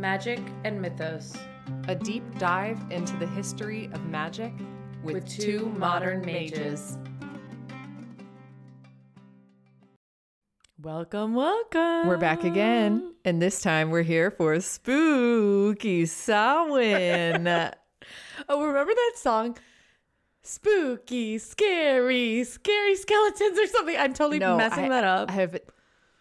[0.00, 1.36] magic, and mythos
[1.88, 4.52] a deep dive into the history of magic
[5.02, 6.98] with, With two, two modern modern mages.
[10.82, 12.08] Welcome, welcome.
[12.08, 17.72] We're back again, and this time we're here for Spooky Samhain.
[18.48, 19.58] Oh, remember that song?
[20.42, 23.96] Spooky, scary, scary skeletons or something.
[23.96, 25.30] I'm totally messing I, that up.
[25.30, 25.60] I have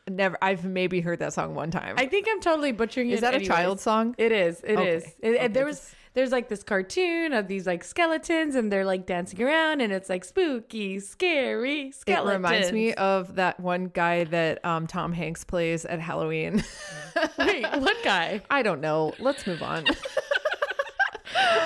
[0.10, 0.38] never.
[0.42, 1.96] I've maybe heard that song one time.
[1.98, 3.14] I think I'm totally butchering it.
[3.16, 4.16] Is that a child song?
[4.18, 4.62] It is.
[4.64, 4.90] It Okay.
[4.96, 5.04] is.
[5.22, 9.06] It- Okay, there was there's like this cartoon of these like skeletons and they're like
[9.06, 12.30] dancing around and it's like spooky, scary skeletons.
[12.30, 16.64] It reminds me of that one guy that um, Tom Hanks plays at Halloween.
[17.38, 18.42] Wait, what guy?
[18.50, 19.14] I don't know.
[19.20, 19.86] Let's move on.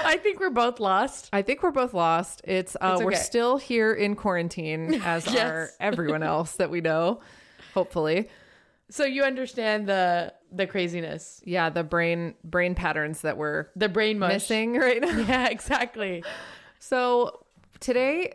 [0.05, 1.29] I think we're both lost.
[1.33, 2.41] I think we're both lost.
[2.43, 5.37] It's uh, It's we're still here in quarantine as Yes.
[5.49, 7.21] are everyone else that we know.
[7.73, 8.29] Hopefully,
[8.89, 11.69] So you understand the the craziness, yeah.
[11.69, 14.33] The brain brain patterns that we're the brain mush.
[14.33, 15.17] missing right now.
[15.27, 16.23] Yeah, exactly.
[16.79, 17.43] So
[17.79, 18.33] today,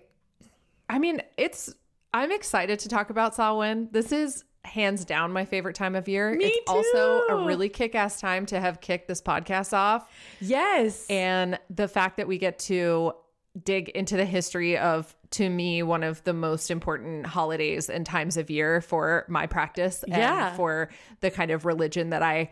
[0.89, 1.75] I mean, it's
[2.13, 3.89] I'm excited to talk about Samhain.
[3.93, 6.35] This is hands down my favorite time of year.
[6.35, 10.11] Me it's also a really kick-ass time to have kicked this podcast off.
[10.41, 11.07] Yes.
[11.09, 13.13] And the fact that we get to
[13.65, 18.37] dig into the history of, to me, one of the most important holidays and times
[18.37, 20.49] of year for my practice Yeah.
[20.49, 22.51] and for the kind of religion that I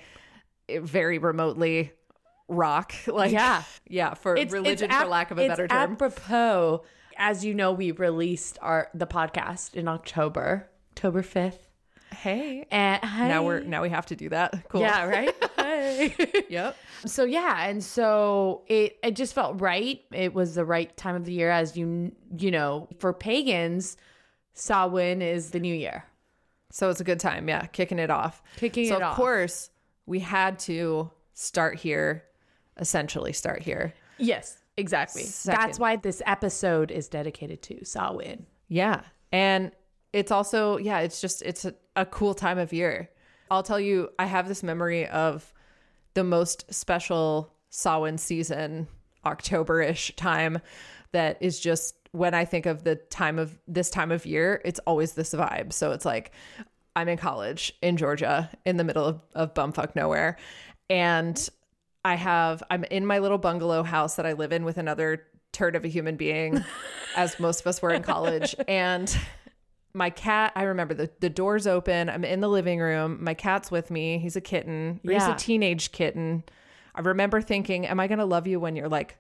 [0.81, 1.93] very remotely
[2.49, 2.93] rock.
[3.07, 3.63] Like, Yeah.
[3.89, 5.93] yeah, for religion, for ap- lack of a it's better term.
[5.93, 6.83] Apropos,
[7.17, 11.69] as you know, we released our the podcast in October, October fifth.
[12.13, 12.67] Hey.
[12.71, 14.69] And Now we're now we have to do that.
[14.69, 14.81] Cool.
[14.83, 15.35] yeah, right.
[15.67, 16.15] Hey.
[16.49, 16.77] Yep.
[17.07, 20.01] so yeah, and so it it just felt right.
[20.13, 23.97] It was the right time of the year, as you you know, for pagans,
[24.55, 26.05] Samhain is the new year.
[26.71, 27.49] So it's a good time.
[27.49, 28.43] Yeah, kicking it off.
[28.57, 29.17] Kicking so it of off.
[29.17, 29.71] course
[30.07, 32.25] we had to start here,
[32.79, 33.93] essentially start here.
[34.19, 35.23] Yes, exactly.
[35.23, 35.61] Second.
[35.61, 38.47] That's why this episode is dedicated to Samhain.
[38.69, 39.03] Yeah.
[39.33, 39.73] And
[40.13, 43.11] it's also, yeah, it's just, it's a, a cool time of year.
[43.51, 45.53] I'll tell you, I have this memory of
[46.15, 48.89] the most special Samhain season,
[49.25, 50.61] October ish time,
[51.13, 54.81] that is just when I think of the time of this time of year, it's
[54.81, 55.73] always this vibe.
[55.73, 56.33] So it's like,
[56.95, 60.39] I'm in college in Georgia in the middle of, of bumfuck nowhere.
[60.89, 61.49] And
[62.05, 65.77] I have, I'm in my little bungalow house that I live in with another turd
[65.77, 66.65] of a human being,
[67.17, 68.55] as most of us were in college.
[68.67, 69.15] And
[69.97, 72.09] my cat, I remember the, the door's open.
[72.11, 73.19] I'm in the living room.
[73.25, 74.19] My cat's with me.
[74.19, 75.01] He's a kitten.
[75.07, 76.45] Or He's a teenage kitten.
[76.95, 79.17] I remember thinking, am I going to love you when you're like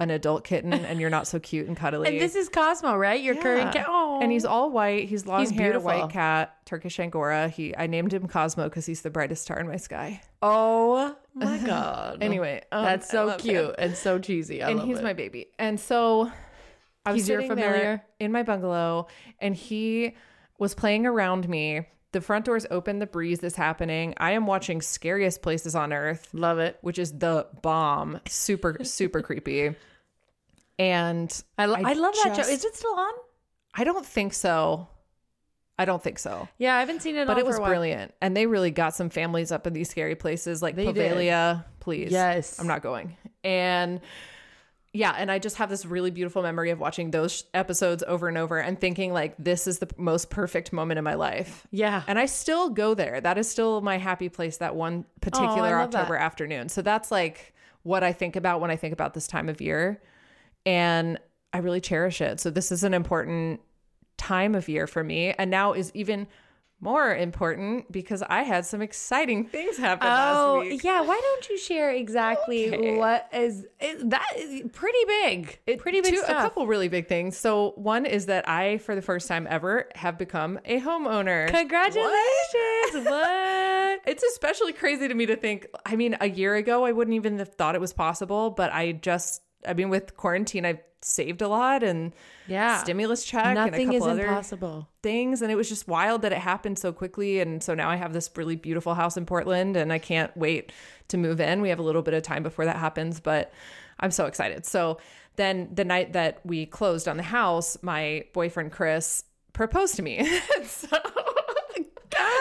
[0.00, 2.08] an adult kitten and you're not so cute and cuddly?
[2.08, 3.22] And this is Cosmo, right?
[3.22, 3.86] Your current cat.
[3.88, 5.08] Oh, And he's all white.
[5.08, 5.86] He's long He's hair, beautiful.
[5.86, 7.48] white cat, Turkish Angora.
[7.48, 10.20] He I named him Cosmo because he's the brightest star in my sky.
[10.42, 12.18] oh my god.
[12.22, 13.74] Anyway, um, That's so cute him.
[13.78, 14.62] and so cheesy.
[14.62, 15.04] I and he's it.
[15.04, 15.46] my baby.
[15.58, 16.30] And so
[17.06, 18.02] I was He's sitting there familiar?
[18.20, 20.14] in my bungalow, and he
[20.58, 21.86] was playing around me.
[22.12, 23.00] The front door's open.
[23.00, 24.14] The breeze is happening.
[24.18, 26.78] I am watching Scariest Places on Earth, love it.
[26.80, 28.20] which is the bomb.
[28.28, 29.74] Super, super creepy.
[30.78, 32.54] And I, lo- I, love that just- show.
[32.54, 33.12] Is it still on?
[33.74, 34.86] I don't think so.
[35.76, 36.48] I don't think so.
[36.58, 37.26] Yeah, I haven't seen it.
[37.26, 38.14] But it was brilliant.
[38.20, 41.60] And they really got some families up in these scary places like They did.
[41.80, 42.12] Please.
[42.12, 42.60] Yes.
[42.60, 43.16] I'm not going.
[43.42, 44.00] And
[44.94, 48.38] yeah, and I just have this really beautiful memory of watching those episodes over and
[48.38, 51.66] over and thinking like this is the most perfect moment in my life.
[51.72, 52.04] Yeah.
[52.06, 53.20] And I still go there.
[53.20, 55.94] That is still my happy place that one particular that.
[55.94, 56.68] October afternoon.
[56.68, 60.00] So that's like what I think about when I think about this time of year.
[60.64, 61.18] And
[61.52, 62.38] I really cherish it.
[62.38, 63.60] So this is an important
[64.16, 66.28] time of year for me and now is even
[66.80, 70.84] more important because I had some exciting things happen Oh last week.
[70.84, 72.96] yeah, why don't you share exactly Okay.
[72.98, 76.30] what is is that is pretty big, It- pretty big two- stuff.
[76.30, 77.36] A couple really big things.
[77.38, 81.48] So one is that I, for the first time ever, have become a homeowner.
[81.48, 83.06] Congratulations!
[83.06, 84.00] What?
[84.06, 85.66] It's especially crazy to me to think.
[85.86, 88.50] I mean, a year ago, I wouldn't even have thought it was possible.
[88.50, 92.14] But I just, I mean, with quarantine, I've saved a lot and
[92.46, 92.78] Yeah.
[92.82, 94.88] stimulus check and a Nothing couple is other impossible.
[95.02, 95.42] things.
[95.42, 97.40] And it was just wild that it happened so quickly.
[97.40, 100.72] And so now I have this really beautiful house in Portland, and I can't wait
[101.08, 101.60] to move in.
[101.60, 103.52] We have a little bit of time before that happens, but
[104.00, 104.64] I'm so excited.
[104.64, 104.98] So
[105.36, 110.26] then the night that we closed on the house, my boyfriend Chris proposed to me.
[110.64, 110.88] so,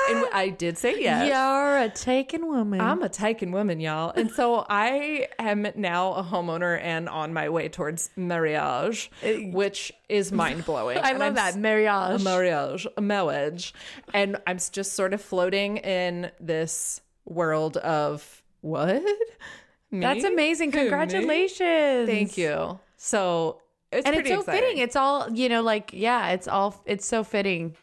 [0.09, 1.27] and I did say yes.
[1.27, 2.81] You're a taken woman.
[2.81, 4.11] I'm a taken woman, y'all.
[4.15, 9.91] And so I am now a homeowner and on my way towards marriage, eh, which
[10.09, 10.97] is mind blowing.
[11.03, 12.21] I love that marriage.
[12.21, 13.73] A marriage, a marriage.
[14.13, 19.03] And I'm just sort of floating in this world of what?
[19.91, 20.33] That's Me?
[20.33, 20.71] amazing.
[20.71, 20.83] Who, me?
[20.85, 22.09] Congratulations.
[22.09, 22.79] Thank you.
[22.97, 23.61] So
[23.91, 24.61] it's and it's pretty so exciting.
[24.61, 24.77] fitting.
[24.79, 27.75] It's all, you know, like, yeah, it's all, it's so fitting.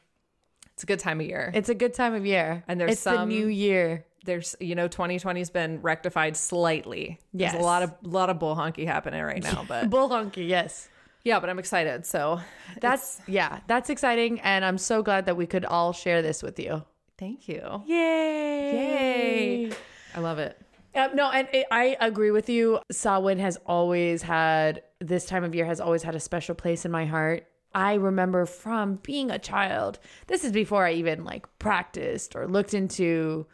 [0.80, 1.50] It's a good time of year.
[1.54, 2.64] It's a good time of year.
[2.68, 4.04] And there's it's the some- new year.
[4.24, 7.18] There's, you know, 2020's been rectified slightly.
[7.32, 10.46] There's a lot of a lot of bull honky happening right now, but Bull honky,
[10.46, 10.88] yes.
[11.24, 12.04] yeah, but I'm excited.
[12.04, 12.38] So
[12.80, 14.38] That's, yeah, that's exciting.
[14.40, 16.84] And I'm so glad that we could all share this with you.
[17.18, 17.82] thank you.
[17.86, 19.64] Yay.
[19.66, 19.72] Yay.
[20.14, 20.58] I love it.
[20.94, 22.80] Uh, no, and it, I agree with you.
[22.90, 26.90] Samhain has always had this time of year has always had a special place in
[26.90, 27.46] my heart.
[27.74, 29.98] I remember from being a child.
[30.26, 33.46] This is before I even like practiced or looked into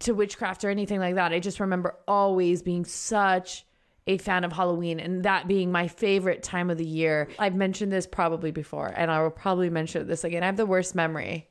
[0.00, 1.32] to witchcraft or anything like that.
[1.32, 3.64] I just remember always being such
[4.06, 7.28] a fan of Halloween and that being my favorite time of the year.
[7.38, 10.42] I've mentioned this probably before and I will probably mention this again.
[10.42, 11.48] I have the worst memory.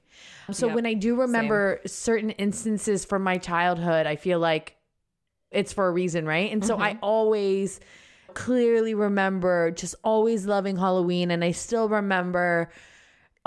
[0.51, 4.75] So Yep, when I do remember certain instances from my childhood, I feel like
[5.51, 6.51] it's for a reason, right?
[6.51, 6.83] And so mm-hmm.
[6.83, 7.79] I always
[8.37, 11.31] clearly remember just always loving Halloween.
[11.31, 12.69] And I still remember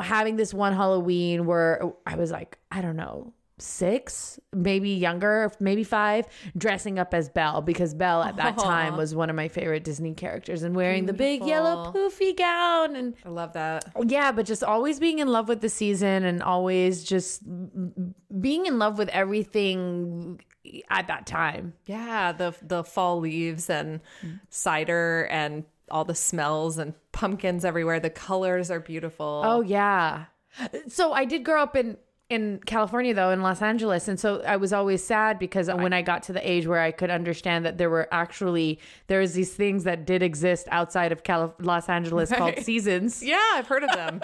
[0.01, 5.85] having this one Halloween where I was like, I don't know, six, maybe younger, maybe
[5.85, 6.27] five,
[6.57, 10.15] dressing up as Belle because Belle at that time was one of my favorite Disney
[10.15, 13.85] characters and wearing the big yellow poofy gown and I love that.
[14.07, 17.43] yeah, but just always being in love with the season and always just
[18.41, 20.41] being in love with everything
[20.89, 21.75] at that time.
[21.87, 24.01] Yeah, the the fall leaves and
[24.49, 27.99] cider and all the smells and pumpkins everywhere.
[28.01, 29.43] The colors are beautiful.
[29.45, 30.27] Oh yeah.
[30.89, 31.97] So I did grow up in
[32.31, 36.01] in California though in Los Angeles and so I was always sad because when I
[36.01, 38.79] got to the age where I could understand that there were actually
[39.09, 41.23] there was these things that did exist outside of
[41.61, 43.23] Los Angeles called seasons.
[43.31, 44.23] Yeah, I've heard of them.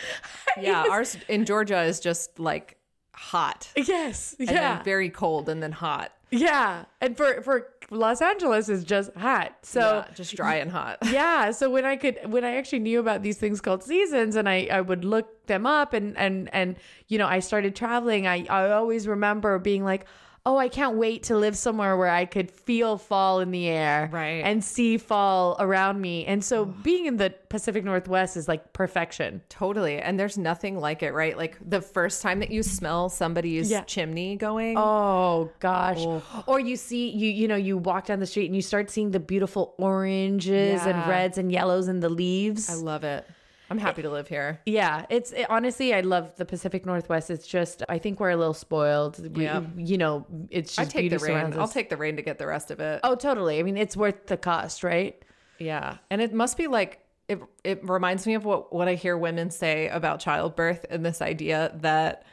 [0.60, 2.76] yeah, ours in Georgia is just like
[3.14, 3.68] hot.
[3.76, 4.34] Yes.
[4.38, 4.76] And Yeah.
[4.76, 6.12] then very cold and then hot.
[6.30, 6.84] yeah.
[7.00, 9.56] And for for Los Angeles is just hot.
[9.62, 10.98] So yeah, just dry and hot.
[11.10, 14.48] yeah so when i could when i actually knew about these things called seasons and
[14.48, 16.76] i i would look them up and and and
[17.08, 20.06] you know i started traveling i i always remember being like
[20.46, 24.08] oh i can't wait to live somewhere where i could feel fall in the air
[24.12, 24.42] Right.
[24.44, 29.40] and see fall around me and so being in the pacific northwest is like perfection
[29.48, 29.98] Totally.
[29.98, 31.36] And there's nothing like it, right?
[31.38, 33.82] Like the first time that you smell somebody's Yeah.
[33.84, 34.76] chimney going.
[34.76, 35.98] Oh gosh.
[36.00, 36.22] Oh.
[36.46, 39.12] Or you see you you know you walk down the street and you start seeing
[39.12, 42.68] the beautiful oranges and reds and yellows in the leaves.
[42.68, 43.24] I love it.
[43.70, 44.60] I'm happy to live here.
[44.66, 47.30] Yeah, it's it, honestly I love the Pacific Northwest.
[47.30, 49.36] It's just I think we're a little spoiled.
[49.36, 49.62] We, Yeah.
[49.76, 51.54] you know, it's just I take the rain.
[51.58, 53.00] I'll take the rain to get the rest of it.
[53.04, 53.58] Oh, totally.
[53.58, 55.22] I mean, it's worth the cost, right?
[55.58, 55.96] Yeah.
[56.10, 59.50] And it must be like it it reminds me of what what I hear women
[59.50, 62.24] say about childbirth and this idea that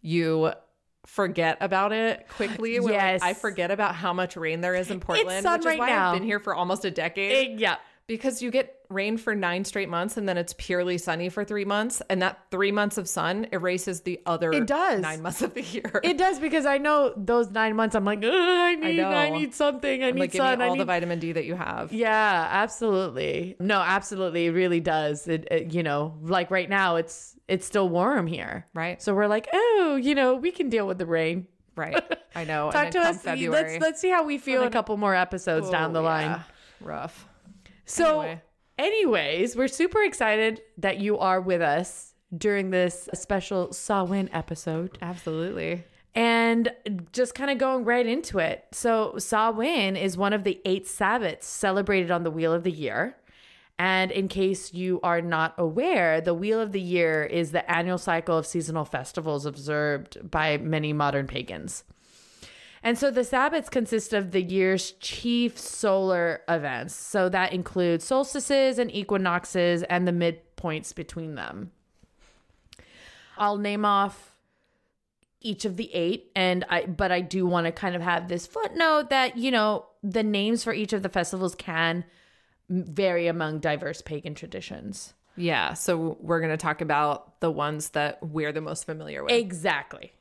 [0.00, 0.52] you
[1.06, 2.78] forget about it quickly.
[2.80, 3.20] We're like, Yes.
[3.22, 6.10] I forget about how much rain there is in Portland, which right is why now.
[6.12, 7.60] I've been here for almost a decade.
[7.60, 7.76] yeah.
[8.16, 11.64] Because you get rain for nine straight months and then it's purely sunny for three
[11.64, 12.02] months.
[12.10, 15.00] And that three months of sun erases the other It does.
[15.00, 16.00] nine months of the year.
[16.04, 17.94] It does because I know those nine months.
[17.94, 19.38] I'm like, I need, I, know.
[19.38, 20.02] need something.
[20.04, 20.58] I I'm need like, give sun.
[20.58, 21.92] me I all need the vitamin D that you have.
[21.92, 23.56] Yeah, absolutely.
[23.58, 24.46] No, absolutely.
[24.46, 25.26] It really does.
[25.26, 29.00] It, it, you know, like right now, it's it's still warm here, Right.
[29.02, 31.46] So we're like, oh, you know, we can deal with the rain.
[31.74, 32.02] Right.
[32.34, 32.70] I know.
[32.72, 33.22] Talk to us.
[33.22, 33.62] February.
[33.72, 36.04] Let's let's see how we feel in a couple more episodes down oh, the Oh,
[36.04, 36.30] line.
[36.30, 36.42] yeah.
[36.82, 37.26] Rough.
[37.92, 38.40] So, Anyway.
[38.78, 44.96] anyways, we're super excited that you are with us during this special Samhain episode.
[45.02, 45.84] Absolutely.
[46.14, 46.72] And
[47.12, 48.64] just kind of going right into it.
[48.72, 53.16] So, Samhain is one of the eight Sabbats celebrated on the Wheel of the Year.
[53.78, 57.98] And in case you are not aware, the Wheel of the Year is the annual
[57.98, 61.84] cycle of seasonal festivals observed by many modern pagans.
[62.82, 66.94] And so the Sabbats consist of the year's chief solar events.
[66.94, 71.70] So that includes solstices and equinoxes and the midpoints between them.
[73.38, 74.36] I'll name off
[75.40, 78.46] each of the eight and I but I do want to kind of have this
[78.46, 82.04] footnote that, you know, the names for each of the festivals can
[82.68, 85.14] vary among diverse pagan traditions.
[85.36, 85.74] Yeah.
[85.74, 89.32] So we're going to talk about the ones that we're the most familiar with.
[89.32, 90.12] Exactly.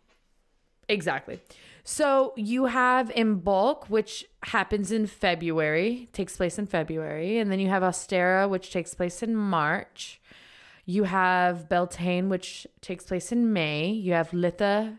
[0.87, 1.39] Exactly.
[1.83, 7.69] So you have Imbolc, which happens in February, takes place in February, and then you
[7.69, 10.21] have Ostara, which takes place in March.
[10.85, 13.89] You have Beltane, which takes place in May.
[13.89, 14.97] You have Litha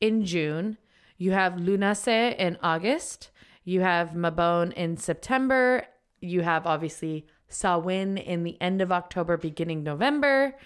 [0.00, 0.76] in June.
[1.18, 3.30] You have Lughnasadh in August.
[3.64, 5.84] You have Mabon in September.
[6.20, 10.56] You have obviously Samhain in the end of October, beginning November,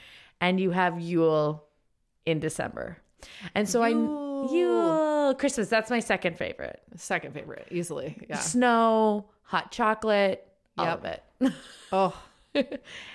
[0.41, 1.65] and you have Yule
[2.27, 2.99] in December.
[3.55, 5.04] And so I Yule.
[5.25, 5.69] Oh, Christmas.
[5.69, 6.81] That's my second favorite.
[6.97, 8.17] Second favorite, easily.
[8.29, 8.39] Yeah.
[8.39, 10.99] Snow, hot chocolate, all Yep.
[10.99, 11.23] of it.
[11.93, 12.17] Oh,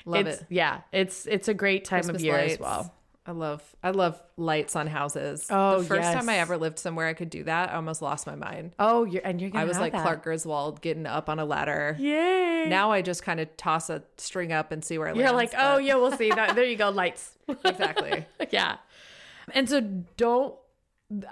[0.05, 0.45] love it's, it.
[0.49, 2.93] Yeah, it's it's a great time Christmas of year as well.
[3.25, 5.45] I love I love lights on houses.
[5.49, 8.25] Oh, the first time I ever lived somewhere I could do that, I almost lost
[8.25, 8.73] my mind.
[8.79, 10.01] Oh, you're and you're gonna I was like that.
[10.01, 11.95] Clark Griswold getting up on a ladder.
[11.99, 12.65] Yay!
[12.69, 15.53] Now I just kind of toss a string up and see where it you're lands,
[15.53, 16.29] like, oh but- yeah, we'll see.
[16.29, 17.37] That, there you go, lights.
[17.65, 18.25] exactly.
[18.51, 18.77] yeah.
[19.53, 19.81] And so
[20.15, 20.55] don't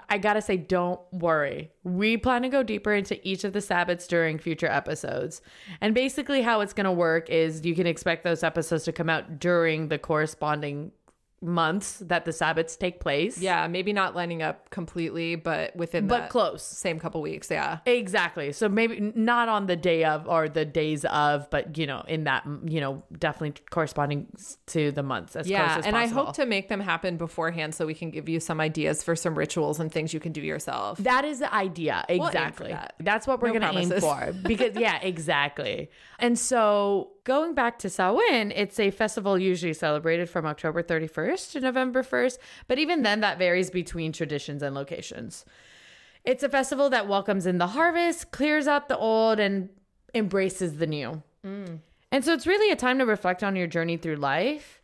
[0.08, 1.70] I gotta say, don't worry.
[1.84, 5.40] We plan to go deeper into each of the Sabbats during future episodes.
[5.80, 9.38] And basically, how it's gonna work is you can expect those episodes to come out
[9.38, 10.90] during the corresponding
[11.40, 13.38] months that the Sabbats take place.
[13.38, 16.62] Yeah, maybe not lining up completely, but within But close.
[16.64, 17.48] same couple weeks.
[17.50, 17.78] Yeah.
[17.86, 18.52] Exactly.
[18.52, 22.24] So maybe not on the day of or the days of, but you know, in
[22.24, 24.26] that, you know, definitely corresponding
[24.66, 25.88] to the months as Yeah, close as possible.
[25.88, 29.04] and I hope to make them happen beforehand so we can give you some ideas
[29.04, 30.98] for some rituals and things you can do yourself.
[30.98, 32.04] That is the idea.
[32.08, 32.72] Exactly.
[32.72, 32.94] that.
[33.00, 34.32] That's what we're No going to aim for.
[34.42, 35.90] Because, yeah, exactly.
[36.18, 41.60] And so going back to Samhain, it's a festival usually celebrated from October 31st to
[41.60, 42.38] November 1st.
[42.68, 45.44] But even then, that varies between traditions and locations.
[46.24, 49.68] It's a festival that welcomes in the harvest, clears out the old, and
[50.14, 51.22] embraces the new.
[51.46, 51.80] Mm.
[52.10, 54.80] And so it's really a time to reflect on your journey through life.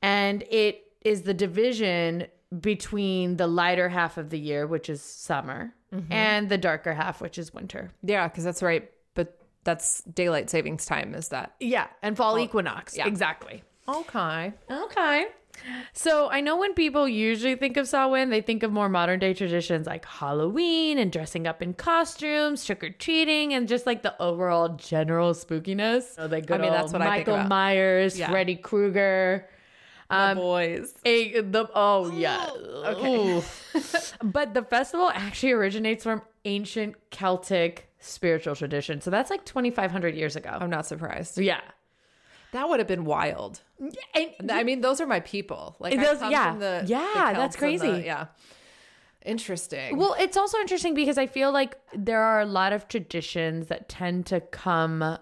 [0.00, 2.26] And it is the division
[2.58, 6.10] between the lighter half of the year, which is summer, mm-hmm.
[6.10, 7.92] and the darker half, which is winter.
[8.02, 8.90] Yeah, because that's right.
[9.66, 11.54] But that's daylight savings time, is that?
[11.58, 11.88] Yeah.
[12.00, 12.96] And fall equinox.
[12.96, 13.08] yeah.
[13.08, 13.64] Exactly.
[13.88, 14.52] Okay.
[14.70, 15.26] Okay.
[15.92, 19.34] So I know when people usually think of Samhain, they think of more modern day
[19.34, 24.14] traditions like Halloween and dressing up in costumes, trick or treating, and just like the
[24.22, 26.14] overall general spookiness.
[26.14, 27.48] So the good mean, that's old what I think Michael about.
[27.48, 28.30] Myers, Yeah.
[28.30, 29.48] Freddy Krueger.
[30.10, 30.94] The um, boys.
[31.04, 32.48] A, the, oh yeah.
[32.86, 33.42] Okay.
[34.22, 39.00] But the festival actually originates from ancient Celtic spiritual tradition.
[39.00, 40.50] So that's like 2,500 years ago.
[40.60, 41.38] I'm not surprised.
[41.38, 41.60] Yeah.
[42.52, 43.60] That would have been wild.
[44.14, 45.76] And I mean, those are my people.
[45.80, 46.50] Like, I Those- come yeah.
[46.52, 48.06] from the, the Yeah, that's Celts and the- crazy.
[48.06, 48.26] yeah.
[49.24, 49.96] Interesting.
[49.98, 53.88] Well, it's also interesting because I feel like there are a lot of traditions that
[53.88, 55.18] tend to come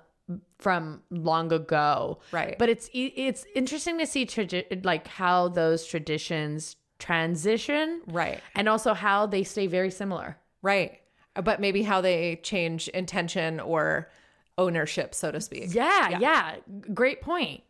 [0.58, 2.18] from long ago.
[2.30, 2.56] Right.
[2.58, 8.02] But it's it's interesting to see tradi- like how those traditions transition.
[8.06, 8.40] Right.
[8.54, 10.36] And also how they stay very similar.
[10.62, 11.00] right.
[11.42, 14.10] But maybe how they change intention or
[14.56, 15.74] ownership, so to speak.
[15.74, 16.56] Yeah, yeah,
[16.92, 17.62] Great point.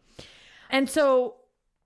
[0.70, 1.36] And so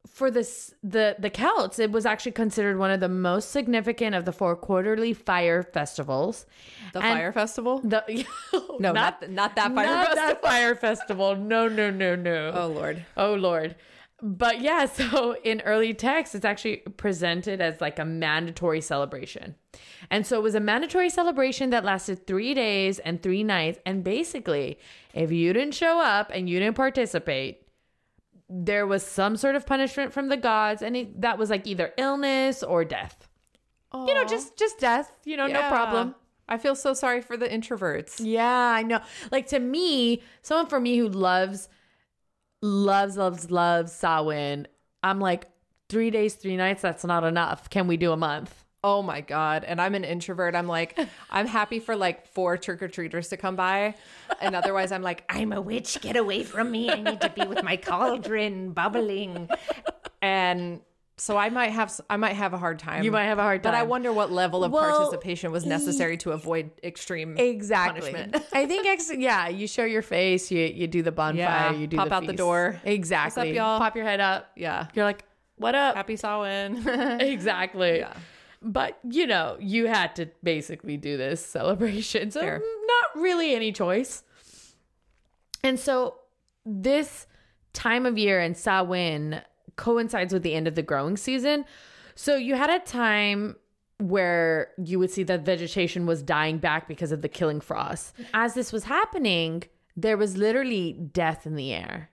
[0.06, 4.24] for this the the Celts, it was actually considered one of the most significant of
[4.24, 6.46] the four quarterly fire festivals.
[6.94, 7.80] The And- fire festival?
[7.84, 8.24] The
[8.80, 10.28] No, not, not that fire not festival.
[10.28, 11.36] that fire festival.
[11.36, 12.52] No, no, no, no.
[12.54, 13.04] Oh, Lord.
[13.16, 13.74] Oh Lord.
[14.20, 19.54] But yeah, so in early texts, it's actually presented as like a mandatory celebration.
[20.10, 23.78] And so it was a mandatory celebration that lasted three days and three nights.
[23.86, 24.78] And basically,
[25.14, 27.62] if you didn't show up and you didn't participate,
[28.48, 31.92] there was some sort of punishment from the gods, and it, that was like either
[31.98, 33.28] illness or death.
[33.94, 35.12] You know, just just death.
[35.24, 36.14] You know, no problem.
[36.48, 38.20] I feel so sorry for the introverts.
[38.22, 39.00] Yeah, I know.
[39.30, 41.68] Like to me, someone for me who loves,
[42.62, 44.66] loves, loves, loves Samhain,
[45.02, 45.48] I'm like,
[45.88, 47.70] three days, three nights, that's not enough.
[47.70, 48.64] Can we do a month?
[48.84, 49.64] Oh my God.
[49.64, 50.54] And I'm an introvert.
[50.54, 50.98] I'm like,
[51.30, 53.94] I'm happy for like four trick or treaters to come by.
[54.40, 56.00] And otherwise, I'm like, I'm a witch.
[56.00, 56.90] Get away from me.
[56.90, 59.48] I need to be with my cauldron bubbling.
[60.22, 60.80] And
[61.20, 63.02] so I might have I might have a hard time.
[63.04, 63.72] You might have a hard time.
[63.72, 68.12] But I wonder what level of Well, participation was necessary to avoid extreme Exactly.
[68.12, 68.44] punishment.
[68.52, 71.86] I think, ex- yeah, you show your face, you you do the bonfire, Yeah, you
[71.86, 72.80] do pop the out the door.
[72.84, 73.50] Exactly.
[73.50, 73.78] Up y'all?
[73.78, 74.50] Pop your head up.
[74.56, 74.86] Yeah.
[74.94, 75.24] You're like,
[75.56, 75.96] what up?
[75.96, 76.86] Happy Samhain.
[77.20, 77.98] exactly.
[77.98, 78.14] Yeah.
[78.62, 82.30] But you know, you had to basically do this celebration.
[82.30, 82.58] So Fair.
[82.60, 84.22] not really any choice.
[85.64, 86.14] And so
[86.64, 87.26] this
[87.72, 89.42] time of year in Samhain
[89.78, 91.64] coincides with the end of the growing season.
[92.14, 93.56] So you had a time
[93.98, 98.14] where you would see that vegetation was dying back because of the killing frost.
[98.34, 99.64] As this was happening,
[99.96, 102.10] there was literally death in the air.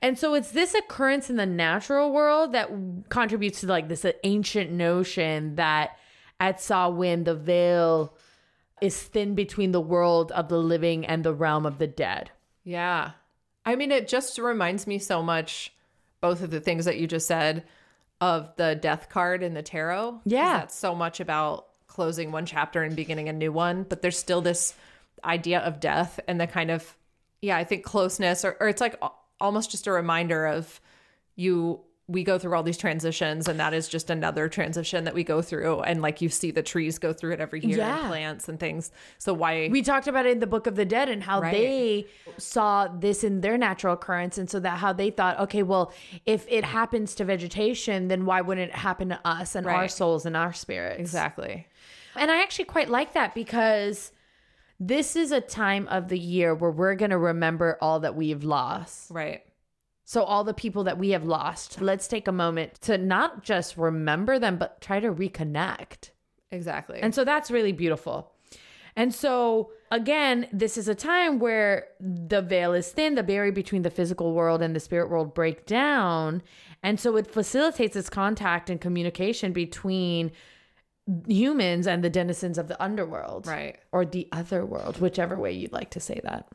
[0.00, 2.70] And so it's this occurrence in the natural world that
[3.08, 5.98] contributes to like this ancient notion that
[6.38, 8.16] at Samhain the veil
[8.80, 12.30] is thin between the world of the living and the realm of the dead.
[12.62, 13.12] Yeah.
[13.66, 15.72] I mean, it just reminds me so much,
[16.24, 17.64] both of the things that you just said,
[18.18, 20.22] of the death card in the tarot.
[20.24, 20.60] Yeah.
[20.60, 23.82] That's so much about closing one chapter and beginning a new one.
[23.82, 24.72] But there's still this
[25.22, 26.96] idea of death and the kind of,
[27.42, 28.98] yeah, I think closeness, or, or it's like
[29.38, 30.80] almost just a reminder of
[31.36, 35.24] you we go through all these transitions and that is just another transition that we
[35.24, 37.98] go through and like you see the trees go through it every year Yeah.
[38.00, 40.84] and plants and things so why We talked about it in the Book of the
[40.84, 41.52] Dead and how Right.
[41.52, 42.06] they
[42.36, 44.36] saw this in their natural occurrence.
[44.36, 45.92] And so that how they thought, okay, well,
[46.26, 50.26] if it happens to vegetation, then why wouldn't it happen to us and our souls
[50.26, 51.00] and our spirits?
[51.00, 51.66] exactly
[52.16, 54.12] And I actually quite like that because
[54.78, 58.44] this is a time of the year where we're going to remember all that we've
[58.44, 59.10] lost.
[59.10, 59.42] right
[60.06, 63.76] So, all the people that we have lost, let's take a moment to not just
[63.76, 66.10] remember them, but try to reconnect.
[66.50, 68.32] exactly And so that's really beautiful.
[68.96, 73.82] And so, again, this is a time where the veil is thin, the barrier between
[73.82, 76.42] the physical world and the spirit world break down.
[76.82, 80.30] And so it facilitates this contact and communication between
[81.26, 85.72] humans and the denizens of the underworld right or the other world, whichever way you'd
[85.72, 86.48] like to say that.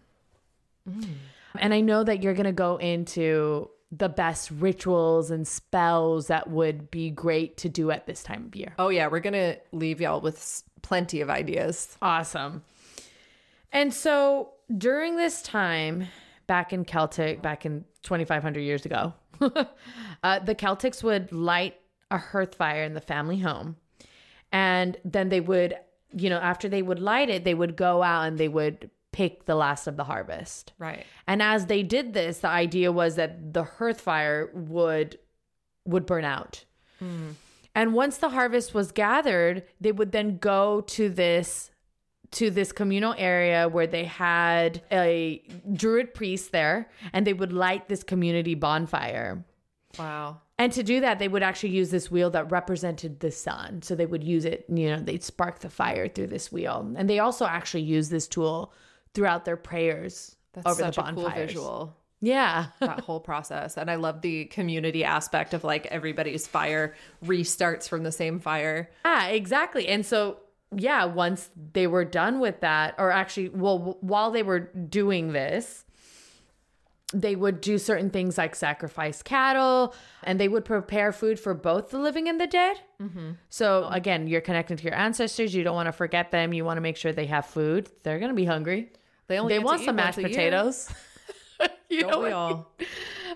[0.89, 1.15] Mm.
[1.57, 6.49] And I know that you're going to go into the best rituals and spells that
[6.49, 8.73] would be great to do at this time of year.
[8.77, 12.63] oh yeah we're gonna leave y'all with plenty of ideas Awesome.
[13.71, 16.07] And so during this time,
[16.47, 19.13] back in Celtic, back in 2,500 years ago,
[20.23, 21.75] uh, the Celtics would light
[22.11, 23.75] a hearth fire in the family home.
[24.51, 25.75] And then they would,
[26.11, 29.43] you know, after they would light it, they would go out and they would pick
[29.43, 30.71] the last of the harvest.
[30.79, 35.19] right And as they did this, the idea was that the hearth fire would
[35.85, 36.63] would burn out.
[36.99, 37.31] Hmm.
[37.75, 41.69] And once the harvest was gathered, they would then go to this
[42.31, 47.89] to this communal area where they had a druid priest there and they would light
[47.89, 49.43] this community bonfire.
[49.97, 53.81] wow And to do that, they would actually use this wheel that represented the sun.
[53.81, 56.77] So they would use it, you know, they'd spark the fire through this wheel.
[56.97, 58.71] And they also actually use this tool
[59.13, 62.67] throughout their prayers that's over such the a cool visual Yeah.
[62.79, 68.03] that whole process and i love the community aspect of like everybody's fire restarts from
[68.03, 69.87] the same fire Yeah, exactly.
[69.87, 70.37] And so,
[70.75, 75.33] yeah, once they were done with that, or actually, well, w- while they were doing
[75.33, 75.83] this,
[77.11, 81.89] they would do certain things like sacrifice cattle and they would prepare food for both
[81.89, 82.77] the living and the dead.
[83.01, 83.31] Mm-hmm.
[83.49, 85.55] So, again, you're connecting to your ancestors.
[85.55, 86.53] You don't want to forget them.
[86.53, 87.89] You want to make sure they have food.
[88.03, 88.91] They're going to be hungry.
[89.29, 90.89] They only They want some mashed potatoes.
[91.89, 92.71] you Don't know we all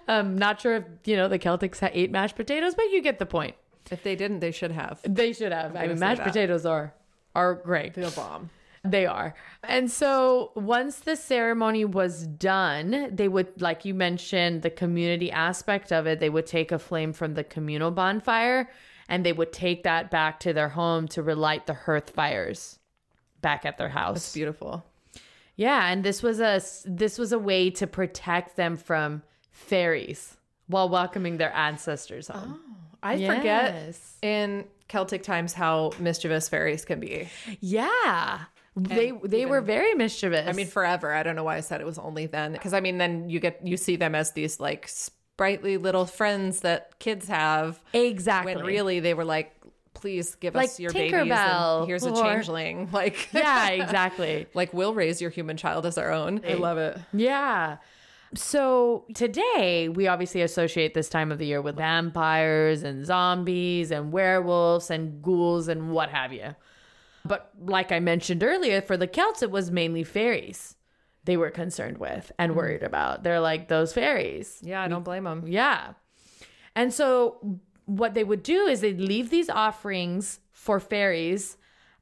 [0.08, 3.26] Um, not sure if, you know, the Celtics ate mashed potatoes, but you get the
[3.26, 3.56] point.
[3.92, 5.76] if they didn't they should have They should have.
[5.76, 6.28] I mean, mashed that.
[6.28, 6.94] potatoes are
[7.36, 7.94] are great.
[7.94, 8.50] the bomb
[8.84, 9.34] They are.
[9.64, 15.92] And so once the ceremony was done, they would, like you mentioned, the community aspect
[15.94, 18.70] of it, they would take a flame from the communal bonfire
[19.08, 22.80] and they would take that back to their home to relight the hearth fires
[23.42, 24.18] back at their house.
[24.18, 24.86] it's beautiful
[25.56, 30.38] Yeah, and this was a this was a way to protect them from fairies
[30.68, 32.60] while welcoming their ancestors home.
[32.66, 37.30] Oh, I forget in Celtic times how mischievous fairies can be.
[37.60, 38.46] Yeah.
[38.76, 40.48] They they were very mischievous.
[40.48, 41.14] I mean, forever.
[41.14, 42.54] I don't know why I said it was only then.
[42.54, 46.62] Because I mean, then you get you see them as these like sprightly little friends
[46.62, 47.80] that kids have.
[47.94, 48.56] exactly.
[48.56, 49.54] When really they were like,
[50.04, 51.14] please give Like us your babies.
[51.14, 52.90] Tinkerbell And here's a changeling.
[52.92, 54.48] Like, yeah, exactly.
[54.54, 56.42] like we'll raise your human child as our own.
[56.46, 56.98] I love it.
[57.14, 57.78] Yeah.
[58.36, 64.12] So today we obviously associate this time of the year with vampires and zombies and
[64.12, 66.54] werewolves and ghouls and what have you.
[67.24, 70.76] But like I mentioned earlier, for the Celts, it was mainly fairies
[71.24, 73.24] they were concerned with and worried about.
[73.24, 74.60] They're like those fairies.
[74.62, 75.46] Yeah, I don't blame them.
[75.48, 75.94] Yeah.
[76.76, 81.58] And so what they would do is they'd leave these offerings for fairies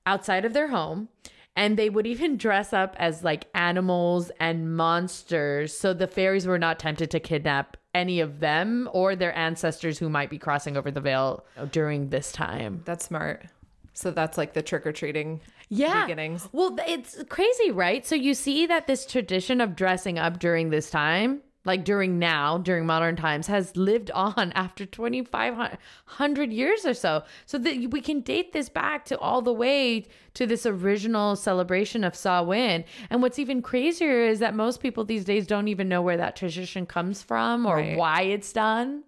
[0.05, 1.09] outside of their home
[1.55, 6.59] and they would even dress up as like animals and monsters so the fairies were
[6.59, 10.89] not tempted to kidnap any of them or their ancestors who might be crossing over
[10.91, 12.81] the veil during this time.
[12.85, 13.45] That's smart.
[13.93, 16.03] So that's like the trick or treating Yeah.
[16.05, 16.47] beginnings.
[16.53, 18.05] Well, it's crazy, right?
[18.05, 22.57] So you see that this tradition of dressing up during this time, like during now,
[22.57, 27.23] during modern times, has lived on after 2,500 years or so.
[27.45, 32.03] So that we can date this back to all the way to this original celebration
[32.03, 32.83] of Samhain.
[33.09, 36.35] And what's even crazier is that most people these days don't even know where that
[36.35, 37.97] tradition comes from or Right.
[37.97, 39.03] why it's done.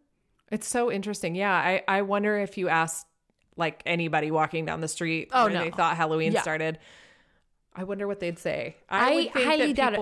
[0.52, 1.36] It's so interesting.
[1.36, 3.08] Yeah, I, I wonder if you asked
[3.56, 5.64] like anybody walking down the street Oh, where no.
[5.64, 6.42] they thought Halloween Yeah.
[6.42, 6.80] started.
[7.76, 8.76] I wonder what they'd say.
[8.90, 10.00] I I, would think highly that doubt it.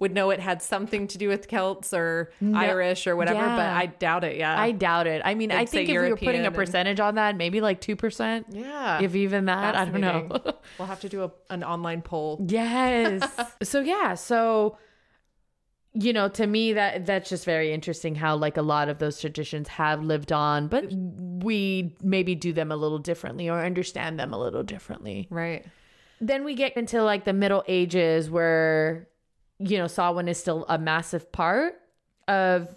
[0.00, 3.86] Would know it had something to do with Celts or Irish or whatever, but I
[3.86, 4.38] doubt it.
[4.38, 5.20] Yeah, I doubt it.
[5.24, 7.14] I mean, I They'd say think if we were putting European a and- percentage on
[7.16, 8.46] that, maybe like 2%.
[8.48, 9.00] yeah.
[9.02, 10.28] If even that, I don't know.
[10.78, 12.44] We'll have to do a, an online poll.
[12.48, 13.22] Yes.
[13.62, 14.78] so yeah, so
[15.92, 19.20] you know, to me that that's just very interesting how like a lot of those
[19.20, 24.32] traditions have lived on, but we maybe do them a little differently or understand them
[24.32, 25.26] a little differently.
[25.30, 25.66] Right.
[26.20, 29.08] Then we get into like the Middle Ages where
[29.60, 31.80] you know, Samhain is still a massive part
[32.26, 32.74] of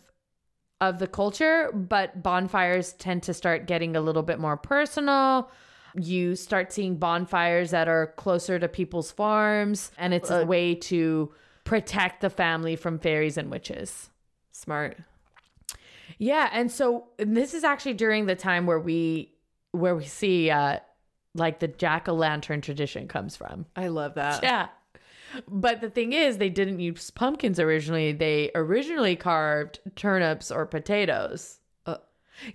[0.82, 5.50] of the culture, but bonfires tend to start getting a little bit more personal.
[5.96, 11.32] You start seeing bonfires that are closer to people's farms, and it's a way to
[11.63, 14.10] protect the family from fairies and witches.
[14.52, 14.98] Smart.
[16.17, 19.32] Yeah, and so and this is actually during the time where we
[19.72, 20.80] where we see uh
[21.36, 23.65] like the jack o' lantern tradition comes from.
[23.76, 24.43] I love that.
[24.43, 24.67] Yeah.
[25.48, 28.12] But the thing is, they didn't use pumpkins originally.
[28.12, 31.60] They originally carved turnips or potatoes.
[31.86, 31.98] Uh,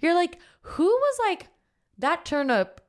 [0.00, 1.48] You're like, who was like,
[1.98, 2.80] that turnip,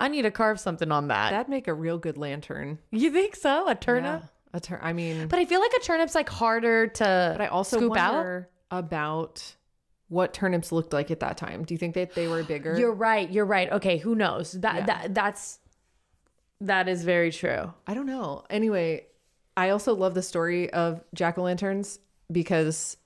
[0.00, 1.30] I need to carve something on that.
[1.30, 2.78] That'd make a real good lantern.
[2.90, 3.68] you think so?
[3.68, 4.22] A turnip?
[4.22, 4.28] Yeah.
[4.54, 7.48] A tur- I mean, But I feel like a turnip's like harder to but I
[7.48, 8.14] also scoop out.
[8.14, 9.54] wonder about
[10.08, 11.64] what turnips looked like at that time.
[11.64, 12.78] Do you think that they were bigger?
[12.78, 13.28] You're right.
[13.30, 13.70] You're right.
[13.72, 14.52] Okay, who knows?
[14.52, 14.86] That Yeah.
[14.86, 15.58] that that's
[16.60, 17.72] that is very true.
[17.86, 18.44] I don't know.
[18.48, 19.06] Anyway,
[19.56, 21.98] I also love the story of jack o' lanterns
[22.30, 22.96] because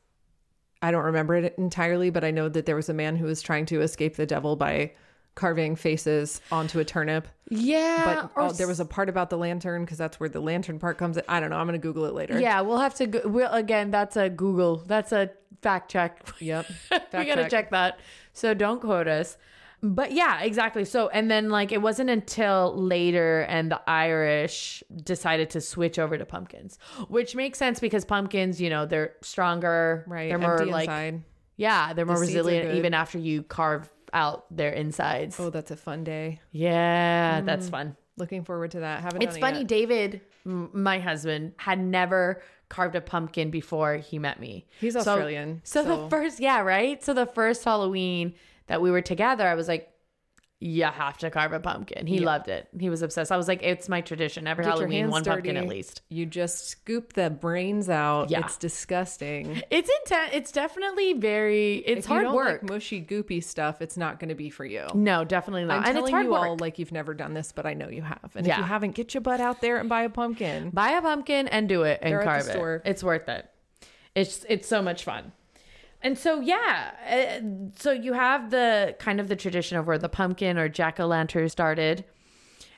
[0.80, 3.42] I don't remember it entirely, but I know that there was a man who was
[3.42, 4.92] trying to escape the devil by
[5.34, 7.28] carving faces onto a turnip.
[7.48, 10.78] Yeah, But oh, there was a part about the lantern because that's where the lantern
[10.78, 11.22] part comes in.
[11.28, 11.56] I don't know.
[11.56, 12.40] I'm going to Google it later.
[12.40, 13.06] Yeah, we'll have to.
[13.06, 13.90] Go, we'll again.
[13.90, 14.82] That's a Google.
[14.86, 15.30] That's a
[15.62, 16.26] fact check.
[16.40, 16.66] Yep.
[16.90, 17.50] we gotta check.
[17.50, 18.00] check that.
[18.32, 19.36] So don't quote us.
[19.82, 20.84] But yeah, exactly.
[20.84, 26.18] So and then like it wasn't until later and the Irish decided to switch over
[26.18, 30.04] to pumpkins, which makes sense because pumpkins, you know, they're stronger.
[30.08, 30.28] Right.
[30.28, 31.22] They're more Empty like inside.
[31.56, 35.38] yeah, they're more are resilient even after you carve out their insides.
[35.38, 36.40] Oh, that's a fun day.
[36.50, 37.70] Yeah, that's mm.
[37.70, 37.96] fun.
[38.16, 39.02] Looking forward to that.
[39.02, 39.68] Haven't It's it funny, yet.
[39.68, 44.66] David, m- my husband, had never carved a pumpkin before he met me.
[44.80, 45.60] He's So- Australian.
[45.62, 47.02] So, the first, yeah, right?
[47.02, 48.34] So the first Halloween
[48.68, 49.90] that we were together, I was like,
[50.60, 52.04] you have to carve a pumpkin.
[52.08, 52.66] He loved it.
[52.80, 53.30] He was obsessed.
[53.30, 54.48] I was like, it's my tradition.
[54.48, 56.02] Every Get Halloween, one pumpkin at least.
[56.08, 58.28] You just scoop the brains out.
[58.30, 58.40] Yeah.
[58.40, 59.62] It's disgusting.
[59.70, 60.30] It's intense.
[60.34, 62.62] It's definitely very, it's if hard work.
[62.62, 64.84] like mushy, goopy stuff, it's not going to be for you.
[64.94, 65.74] no, definitely not.
[65.78, 66.42] I'm and telling it's hard you work.
[66.48, 68.32] all like you've never done this, but I know you have.
[68.34, 68.54] And Yeah.
[68.54, 70.70] if you haven't, get your butt out there and buy a pumpkin.
[70.70, 72.74] buy a pumpkin and do it and They're carve store.
[72.76, 72.82] it.
[72.84, 73.48] It's worth it.
[74.16, 75.30] It's it's so much fun.
[76.02, 76.92] And so yeah,
[77.40, 77.44] uh,
[77.76, 81.06] so you have the kind of the tradition of where the pumpkin or jack o'
[81.06, 82.04] lantern started,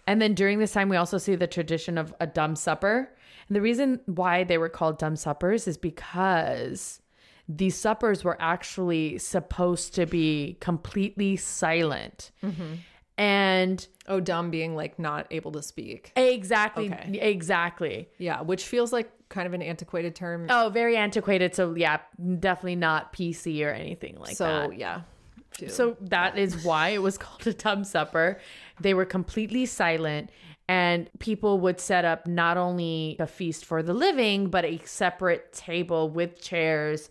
[0.07, 3.13] and then during this time we also see the tradition of a dumb supper.
[3.49, 7.03] And the reason why they were called dumb suppers is because
[7.49, 12.31] these suppers were actually supposed to be completely silent,
[13.19, 16.13] and Oh, dumb being like not able to speak.
[16.17, 17.19] exactly, Okay.
[17.21, 18.09] exactly.
[18.19, 20.47] Yeah, which feels like kind of an antiquated term.
[20.51, 21.55] Oh, very antiquated.
[21.55, 22.01] So yeah,
[22.39, 24.65] definitely not PC or anything like so that.
[24.67, 25.01] So yeah.
[25.59, 25.71] Dude.
[25.73, 28.39] So that is why it was called a dumb supper.
[28.81, 30.31] They were completely silent,
[30.69, 35.53] and people would set up not only a feast for the living, but a separate
[35.53, 37.11] table with chairs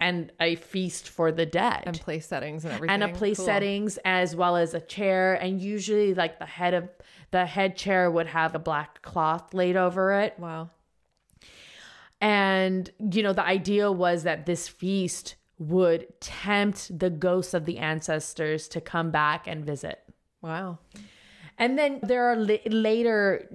[0.00, 1.84] and a feast for the dead.
[1.86, 2.92] and place settings and everything.
[2.92, 3.46] and a place Cool.
[3.46, 6.90] settings as well as a chair and usually like the head of
[7.30, 10.68] the head chair would have a black cloth laid over it Wow.
[12.20, 17.78] And, you know, the idea was that this feast would tempt the ghosts of the
[17.78, 20.02] ancestors to come back and visit.
[20.42, 20.78] Wow.
[21.58, 23.48] And then there are la- later,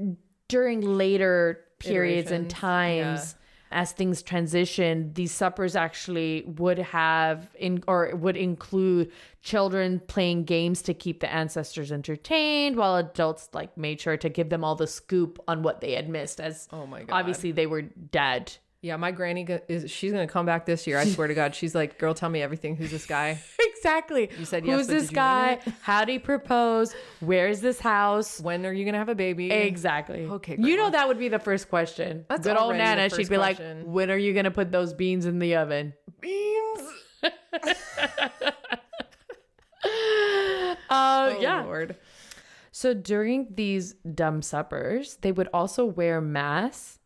[0.47, 3.35] during later periods and times,
[3.71, 10.81] as things transitioned, these suppers actually would have in or would include children playing games
[10.83, 14.87] to keep the ancestors entertained, while adults like made sure to give them all the
[14.87, 17.11] scoop on what they had missed, as Oh my God.
[17.11, 18.53] obviously they were dead.
[18.83, 20.97] Yeah, my granny go- is she's gonna come back this year.
[20.97, 21.53] I swear to God.
[21.53, 22.75] She's like, girl, tell me everything.
[22.75, 23.39] Who's this guy?
[23.81, 24.29] Exactly.
[24.37, 25.59] You said yes, Who's this you guy?
[25.81, 26.93] How did he propose?
[27.19, 28.39] Where is this house?
[28.39, 29.49] When are you gonna have a baby?
[29.51, 30.25] Exactly.
[30.25, 32.23] Okay, You know that would be the first question.
[32.29, 33.09] That's Good old Nana.
[33.09, 33.79] She'd be question.
[33.79, 36.81] like, "When are you gonna put those beans in the oven?" Beans.
[40.89, 41.63] Uh, Oh yeah.
[41.63, 41.95] Lord.
[42.71, 46.99] So during these dumb suppers, they would also wear masks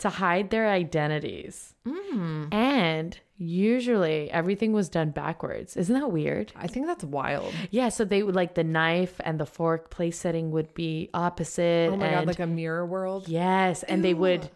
[0.00, 2.52] to hide their identities, Mm.
[2.52, 5.76] and usually everything was done backwards.
[5.76, 6.52] Isn't that weird?
[6.56, 7.54] I think that's wild.
[7.70, 7.88] Yeah.
[7.88, 11.90] So they would like the knife and the fork place setting would be opposite.
[11.92, 13.28] Oh my god, like a mirror world.
[13.28, 14.50] Yes, and they would,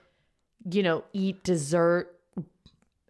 [0.70, 2.10] you know, eat dessert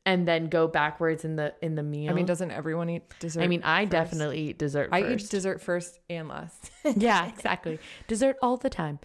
[0.07, 2.11] and then go backwards in the in the meal.
[2.11, 3.43] I mean, doesn't everyone eat dessert?
[3.43, 3.93] I mean, I first?
[3.93, 6.71] definitely eat dessert I eat dessert first and last.
[6.97, 7.79] yeah, exactly.
[8.07, 8.99] Dessert all the time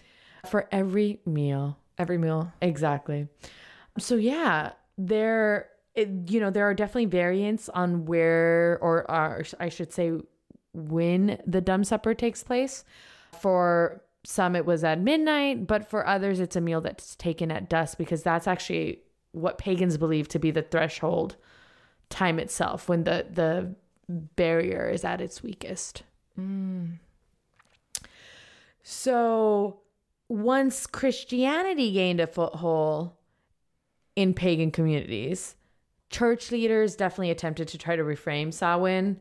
[0.50, 1.78] for every meal.
[2.00, 2.52] Every meal.
[2.60, 3.28] Exactly.
[3.98, 9.44] So yeah, there it, you know, there are definitely variants on where, or, uh, or
[9.58, 10.12] I should say,
[10.72, 12.84] when the dumb supper takes place.
[13.40, 17.68] For some, it was at midnight, but for others, it's a meal that's taken at
[17.68, 19.00] dusk because that's actually
[19.32, 21.36] what pagans believe to be the threshold
[22.08, 23.74] time itself when the the
[24.08, 26.02] barrier is at its weakest.
[26.38, 26.98] Mm.
[28.82, 29.80] So
[30.30, 33.10] once Christianity gained a foothold
[34.14, 35.56] in pagan communities,
[36.08, 39.18] church leaders definitely attempted to try to reframe Samhain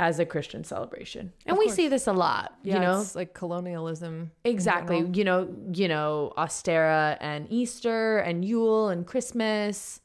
[0.00, 1.32] as a Christian celebration.
[1.44, 1.76] And Of we course.
[1.76, 3.00] see this a lot, Yeah, you know.
[3.02, 4.30] it's like colonialism.
[4.44, 5.06] Exactly.
[5.12, 10.00] You know, you know, Ostara and Easter and Yule and Christmas.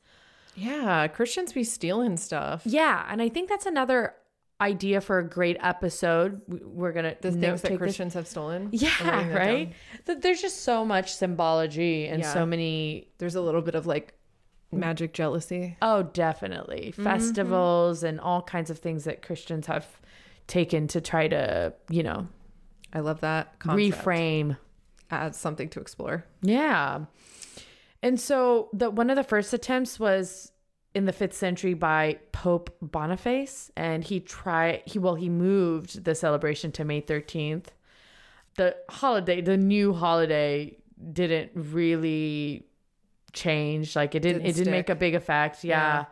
[0.56, 2.64] Yeah, Christians be stealing stuff.
[2.66, 4.14] Yeah, and I think that's another
[4.60, 6.42] idea for a great episode.
[6.48, 8.70] We- We're gonna The things that take this- Christians have stolen.
[8.72, 9.74] Yeah, right.
[10.06, 10.20] down.
[10.20, 12.34] There's just so much symbology and Yeah.
[12.34, 13.10] so many.
[13.20, 14.14] There's a little bit of like
[14.72, 15.78] magic jealousy.
[15.82, 17.04] Oh, definitely Mm-hmm.
[17.04, 19.86] festivals and all kinds of things that Christians have
[20.48, 22.28] taken to try to, you know,
[22.94, 24.06] I love that concept.
[24.06, 24.58] reframe.
[25.10, 26.26] as something to explore.
[26.42, 27.06] Yeah.
[28.04, 30.52] And so the one of the first attempts was
[30.98, 36.16] in the 5th century by Pope Boniface and he tried he well he moved the
[36.16, 37.66] celebration to May 13th.
[38.56, 40.78] The holiday, the new holiday
[41.14, 42.66] didn't really
[43.32, 45.64] change like it didn't, Didn't it didn't make a big effect.
[45.64, 45.78] Yeah.
[45.78, 46.06] Yeah.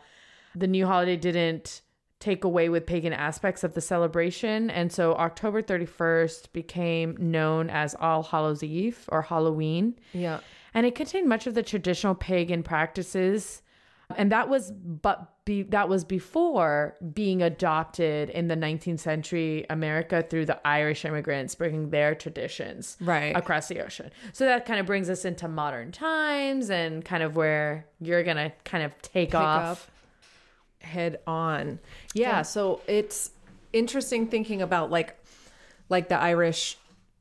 [0.56, 1.82] The new holiday didn't
[2.20, 7.96] take away with pagan aspects of the celebration and so October 31st became known as
[8.00, 10.42] All Hallows Eve or Halloween Yeah.
[10.76, 13.64] and it contained much of the traditional pagan practices
[14.16, 20.24] and that was but be, that was before being adopted in the 19th century America
[20.28, 23.36] through the Irish immigrants bringing their traditions Right.
[23.36, 24.12] across the ocean.
[24.34, 28.38] So that kind of brings us into modern times and kind of where you're going
[28.38, 29.64] to kind of take Pick off.
[29.88, 31.80] up head on.
[32.14, 32.42] Yeah, Yeah.
[32.44, 33.32] so it's
[33.74, 35.16] interesting thinking about like
[35.90, 36.78] like the Irish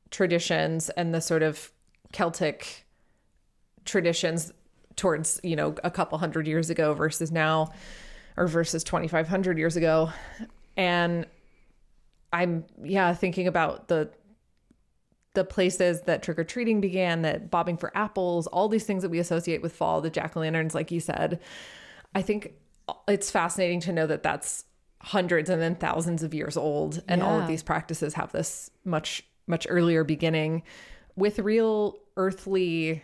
[0.09, 1.71] traditions and the sort of
[2.11, 2.85] Celtic
[3.85, 4.51] traditions
[4.95, 7.71] towards, you know, a couple hundred years ago versus now
[8.37, 10.09] or versus 2500 years ago.
[10.77, 11.25] And
[12.33, 14.09] I'm yeah, thinking about the
[15.35, 19.09] the places that trick or treating began, that bobbing for apples, all these things that
[19.09, 21.39] we associate with fall, the jack o' lanterns, like you said.
[22.15, 22.53] I think
[23.07, 24.63] it's fascinating to know that that's
[25.01, 29.23] hundreds and then thousands of years old, and all of these practices have this much,
[29.45, 30.63] much earlier beginning
[31.15, 33.03] with real earthly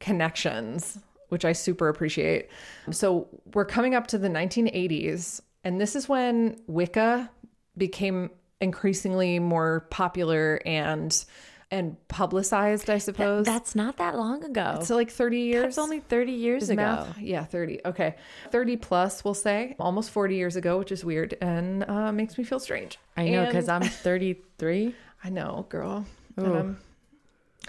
[0.00, 2.48] connections, which I super appreciate.
[2.90, 7.30] So we're coming up to the 1980s, and this is when Wicca
[7.76, 11.24] became increasingly more popular and
[11.70, 13.44] and publicized, I suppose.
[13.44, 14.80] That's not that long ago.
[14.82, 15.62] so like 30 years.
[15.64, 16.80] That's only 30 years Is ago.
[16.80, 17.18] math?
[17.18, 17.80] Yeah, 30.
[17.84, 18.14] Okay.
[18.50, 19.76] 30 plus, we'll say.
[19.78, 22.98] Almost 40 years ago, which is weird and uh, makes me feel strange.
[23.18, 24.94] I know And- cuz I'm 33.
[25.24, 26.06] I know, girl.
[26.38, 26.78] And I'm,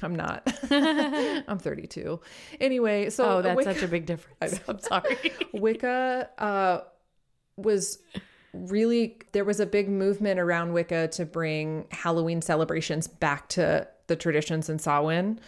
[0.02, 0.52] I'm not.
[0.72, 2.20] I'm 32.
[2.60, 4.60] Anyway, so Oh, that's Wicca, such a big difference.
[4.68, 5.18] I'm sorry.
[5.54, 6.80] Wicca uh,
[7.58, 8.00] was
[8.54, 14.16] really there was a big movement around Wicca to bring Halloween celebrations back to the
[14.16, 15.40] traditions in Samhain,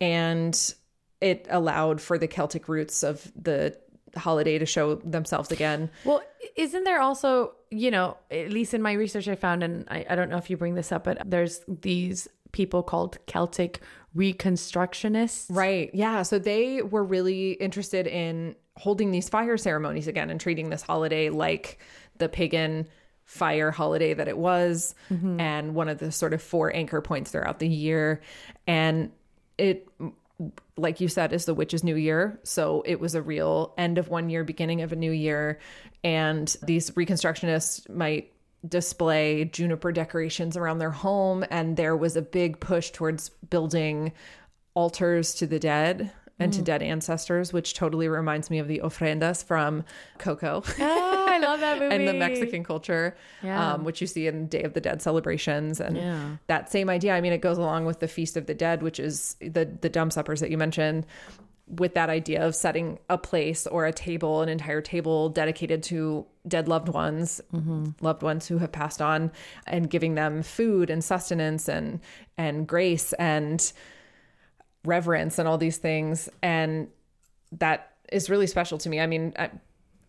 [0.00, 0.74] and
[1.20, 3.76] it allowed for the Celtic roots of the
[4.16, 5.90] holiday to show themselves again.
[6.04, 6.22] Well,
[6.56, 10.14] isn't there also, you know, at least in my research I found, and I, I
[10.14, 13.80] don't know if you bring this up, but there's these people called Celtic
[14.16, 15.46] Reconstructionists.
[15.50, 15.90] Right.
[15.92, 16.22] Yeah.
[16.22, 21.28] So they were really interested in holding these fire ceremonies again and treating this holiday
[21.28, 21.78] like
[22.18, 22.88] the pagan
[23.24, 25.40] fire holiday that it was mm-hmm.
[25.40, 28.20] and one of the sort of four anchor points throughout the year.
[28.66, 29.10] And
[29.58, 29.88] it,
[30.76, 32.38] like you said, is the witch's new year.
[32.44, 35.58] So it was a real end of one year, beginning of a new year.
[36.04, 38.33] And these reconstructionists might
[38.68, 41.44] display juniper decorations around their home.
[41.50, 44.12] And there was a big push towards building
[44.74, 49.44] altars to the dead and to dead ancestors, which totally reminds me of the ofrendas
[49.44, 49.84] from
[50.18, 51.94] Coco Oh, I love that movie.
[51.94, 53.74] and the Mexican culture, Yeah.
[53.74, 56.36] um, which you see in Day of the Dead celebrations, and Yeah.
[56.48, 57.14] that same idea.
[57.14, 59.88] I mean, it goes along with the Feast of the Dead, which is the the
[59.88, 61.06] dumb suppers that you mentioned,
[61.66, 66.26] with that idea of setting a place or a table, an entire table dedicated to
[66.46, 67.40] dead loved ones,
[68.00, 69.32] loved ones who have passed on,
[69.66, 72.00] and giving them food and sustenance and
[72.36, 73.72] and grace and
[74.84, 76.28] reverence and all these things.
[76.42, 76.88] And
[77.52, 79.00] that is really special to me.
[79.00, 79.50] I mean I,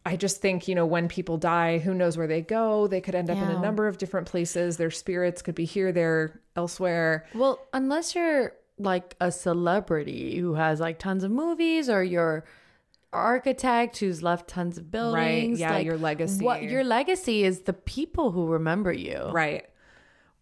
[0.05, 2.87] I just think you know when people die who knows where they go?
[2.87, 4.75] They could end up in a number of different places.
[4.75, 7.25] Their spirits could be here there elsewhere.
[7.33, 12.43] Well, unless you're like a celebrity who has like tons of movies or you're
[13.13, 15.59] architect who's left tons of buildings.
[15.59, 16.43] Yeah, your legacy.
[16.43, 19.29] What your legacy is the people who remember you.
[19.31, 19.65] Right.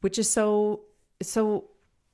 [0.02, 0.82] Which is so
[1.22, 1.65] so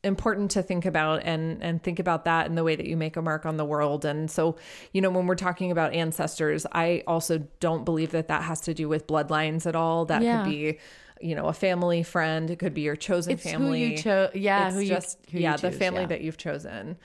[0.04, 3.18] important to think about and and think about that in the way that you make
[3.18, 4.56] a mark on the world and so
[4.94, 8.74] you know when we're talking about ancestors i also don't believe that that has to
[8.74, 10.44] do with bloodlines at all that Yeah.
[10.44, 10.80] could be
[11.22, 14.30] you know a family friend it could be your chosen It's family who you chose.
[14.34, 16.08] Yeah, it's who just you, who you yeah the family yeah.
[16.08, 16.98] that you've chosen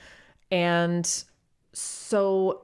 [0.51, 1.05] and
[1.73, 2.61] so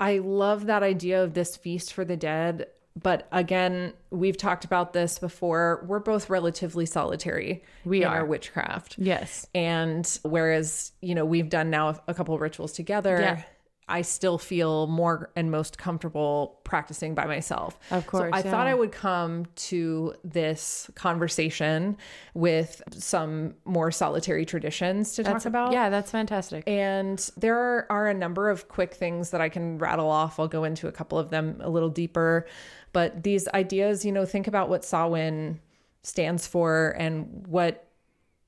[0.00, 2.66] i love that idea of this feast for the dead
[3.00, 8.18] but again we've talked about this before we're both relatively solitary We in are.
[8.18, 9.46] our witchcraft Yes.
[9.54, 13.42] and whereas you know we've done now a couple of rituals together Yeah.
[13.86, 17.78] I still feel more and most comfortable practicing by myself.
[17.90, 18.66] Of course, So I thought.
[18.66, 21.98] I would come to this conversation
[22.32, 25.72] with some more solitary traditions to That's talk about.
[25.72, 26.64] Yeah, that's fantastic.
[26.66, 30.40] And there are, are a number of quick things that I can rattle off.
[30.40, 32.46] I'll go into a couple of them a little deeper.
[32.94, 35.60] But these ideas, you know, think about what Samhain
[36.02, 37.88] stands for and what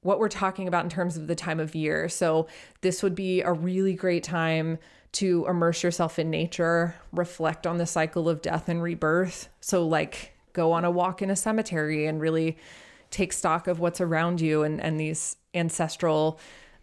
[0.03, 2.09] what we're talking about in terms of the time of year.
[2.09, 2.46] So
[2.81, 4.79] this would be a really great time
[5.12, 9.49] to immerse yourself in nature, reflect on the cycle of death and rebirth.
[9.61, 12.57] So like go on a walk in a cemetery and really
[13.11, 16.38] take stock of what's around you and, and these ancestral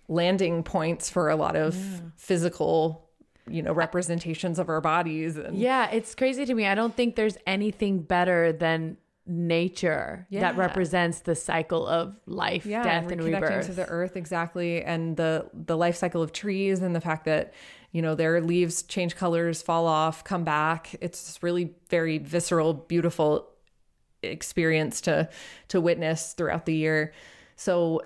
[0.07, 1.75] landing points for a lot of
[2.15, 3.07] physical,
[3.47, 6.65] you know, representations of our bodies and Yeah, it's crazy to me.
[6.65, 10.41] I don't think there's anything better than nature Yeah.
[10.41, 13.65] that represents the cycle of life, death, and reconnecting rebirth.
[13.67, 17.53] to the earth exactly, and the the life cycle of trees, and the fact that
[17.91, 20.95] you know their leaves change colors, fall off, come back.
[20.99, 23.49] It's really very visceral, beautiful
[24.21, 25.29] experience to
[25.69, 27.13] to witness throughout the year.
[27.55, 28.01] So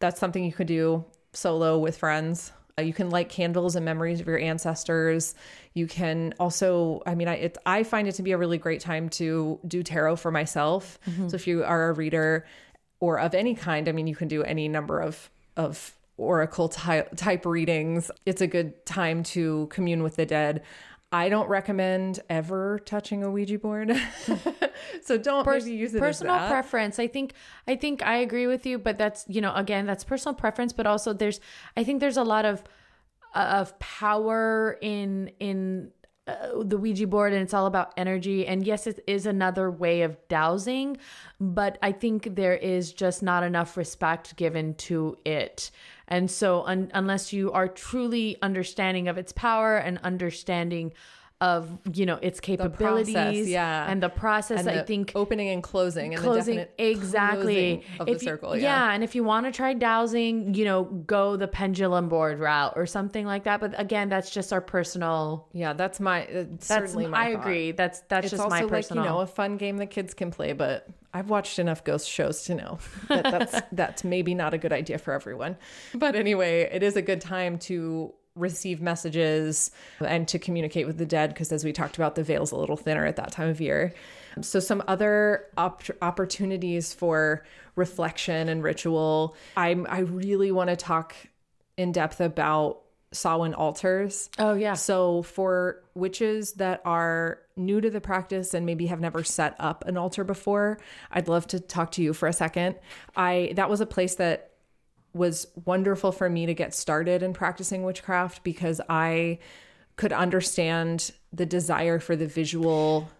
[0.00, 2.52] that's something you could do solo with friends.
[2.78, 5.34] Uh, You can light candles and memories of your ancestors.
[5.74, 8.80] You can also, I mean, I it, I find it to be a really great
[8.80, 10.98] time to do tarot for myself.
[11.28, 12.46] So if you are a reader
[13.00, 17.46] or of any kind, I mean, you can do any number of of oracle type
[17.46, 18.10] readings.
[18.26, 20.62] It's a good time to commune with the dead.
[21.10, 23.92] I don't recommend ever touching a Ouija board.
[25.02, 26.98] so don't Pers- maybe use it personal preference.
[26.98, 27.32] I think
[27.66, 30.72] I think I agree with you, but that's you know again that's personal preference.
[30.72, 31.40] But also there's
[31.76, 32.62] I think there's a lot of
[33.34, 35.92] of power in in
[36.28, 38.46] uh, the Ouija board, and it's all about energy.
[38.46, 40.98] And yes, it is another way of dowsing,
[41.40, 45.70] but I think there is just not enough respect given to it.
[46.06, 50.92] And so, un- unless you are truly understanding of its power and understanding
[51.40, 53.88] of you know its capabilities, yeah.
[53.88, 57.76] and the process, and I the think opening and closing and closing the definite exactly
[57.76, 58.56] closing of if the you- circle.
[58.56, 58.62] yeah.
[58.62, 58.92] Yeah.
[58.94, 62.86] and if you want to try dowsing you know go the pendulum board route or
[62.86, 67.06] something like that but again that's just our personal Yeah, that's my uh, that's certainly
[67.06, 67.40] my i thought.
[67.40, 69.90] agree that's that's It's just also my like personal you know a fun game that
[69.90, 74.34] kids can play, but I've watched enough ghost shows to know that that's that's maybe
[74.34, 75.56] not a good idea for everyone.
[75.94, 79.70] But anyway, it is a good time to receive messages
[80.00, 82.76] and to communicate with the dead because as we talked about the veil's a little
[82.76, 83.92] thinner at that time of year.
[84.40, 87.44] So some other op- opportunities for
[87.76, 89.36] reflection and ritual.
[89.56, 91.14] I'm I really want to talk
[91.76, 92.80] in depth about
[93.12, 94.28] Samhain altars.
[94.38, 99.24] oh yeah So, for witches that are new to the practice and maybe have never
[99.24, 100.78] set up an altar before,
[101.10, 102.76] I'd love to talk to you for a second.
[103.16, 104.47] I that was a place that
[105.18, 109.38] was wonderful for me to get started in practicing witchcraft because I
[109.96, 113.10] could understand the desire for the visual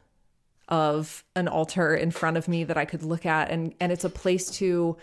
[0.68, 3.50] of an altar in front of me that I could look at.
[3.50, 4.96] And and it's a place to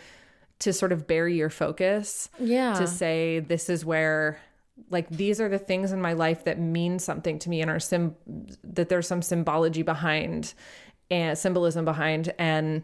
[0.59, 2.73] to sort of bury your focus yeah.
[2.75, 4.39] to say this is where
[4.89, 7.79] like these are the things in my life that mean something to me and are
[7.79, 8.15] sim
[8.63, 10.53] that there's some symbology behind
[11.11, 12.33] and symbolism behind.
[12.37, 12.83] And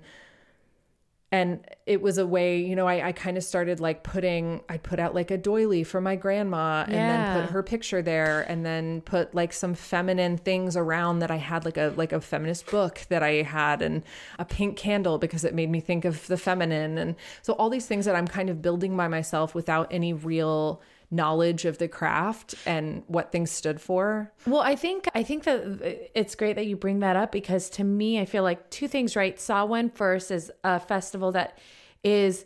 [1.31, 4.77] and it was a way you know i, I kind of started like putting i
[4.77, 8.65] put out like a doily for my grandma and then put her picture there and
[8.65, 12.65] then put like some feminine things around that i had like a like a feminist
[12.69, 14.03] book that i had and
[14.39, 16.97] a pink candle because it made me think of the feminine.
[16.97, 20.81] And so all these things that i'm kind of building by myself without any real
[21.11, 26.09] knowledge of the craft and what things stood for Well, I think I think that
[26.15, 29.15] it's great that you bring that up because to me, I feel like two things.
[29.15, 31.57] Right, Samhain first is a festival that
[32.03, 32.45] is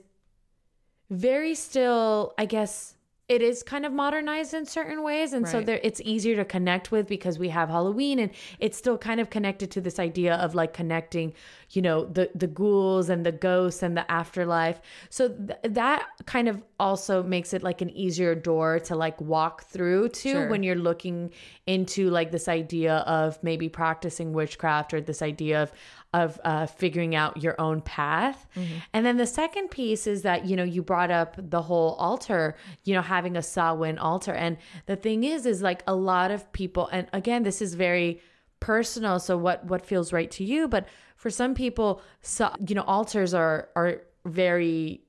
[1.10, 2.95] very still, I guess,
[3.28, 6.92] it is kind of modernized in certain ways and so there it's easier to connect
[6.92, 10.54] with because we have halloween and it's still kind of connected to this idea of
[10.54, 11.34] like connecting
[11.72, 16.48] you know the the ghouls and the ghosts and the afterlife so th- that kind
[16.48, 20.50] of also makes it like an easier door to like walk through to Sure.
[20.50, 21.32] when you're looking
[21.66, 25.72] into like this idea of maybe practicing witchcraft or this idea of
[26.14, 28.48] of uh, figuring out your own path.
[28.94, 32.56] And then the second piece is that, you know, you brought up the whole altar,
[32.86, 34.34] you know, having a Samhain altar.
[34.34, 38.22] And the thing is, is like a lot of people, and again, this is very
[38.60, 39.20] personal.
[39.20, 40.68] So what, what feels right to you?
[40.68, 45.02] But for some people, so, you know, altars are, are very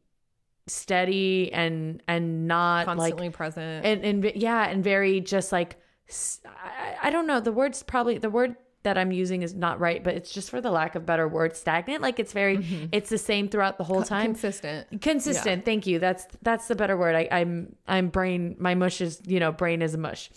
[0.66, 3.86] steady and, and not like Constantly present.
[3.86, 5.76] and and yeah and very just like
[7.06, 8.56] I don't know the word's probably the word
[8.86, 11.56] that i'm using is not right but it's just for the lack of better word
[11.56, 12.02] stagnant.
[12.02, 12.86] Like it's very mm-hmm.
[12.92, 14.26] it's the same throughout the whole time.
[14.26, 15.02] consistent.
[15.02, 15.64] consistent.
[15.64, 15.98] Thank you.
[15.98, 17.14] That's that's the better word.
[17.14, 20.30] I, i'm i'm brain my mush is you know brain is a mush.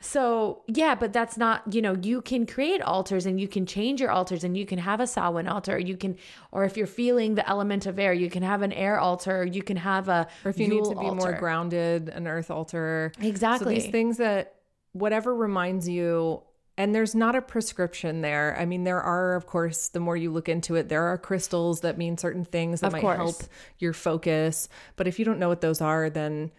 [0.00, 4.00] So yeah but that's not you know you can create altars and you can change
[4.00, 5.78] your altars and you can have a Samhain altar.
[5.78, 6.16] You can
[6.52, 9.44] or if you're feeling the element of air you can have an air altar.
[9.44, 13.12] You can have a Or if you need to be more grounded, an earth altar.
[13.20, 13.64] Exactly.
[13.64, 14.54] So these things that
[14.92, 16.42] whatever reminds you
[16.78, 18.56] and there's not a prescription there.
[18.58, 21.80] I mean, there are, of course, the more you look into it, there are crystals
[21.80, 23.16] that mean certain things that Of might course.
[23.16, 23.36] help
[23.78, 24.68] your focus.
[24.96, 26.50] But if you don't know what those are, then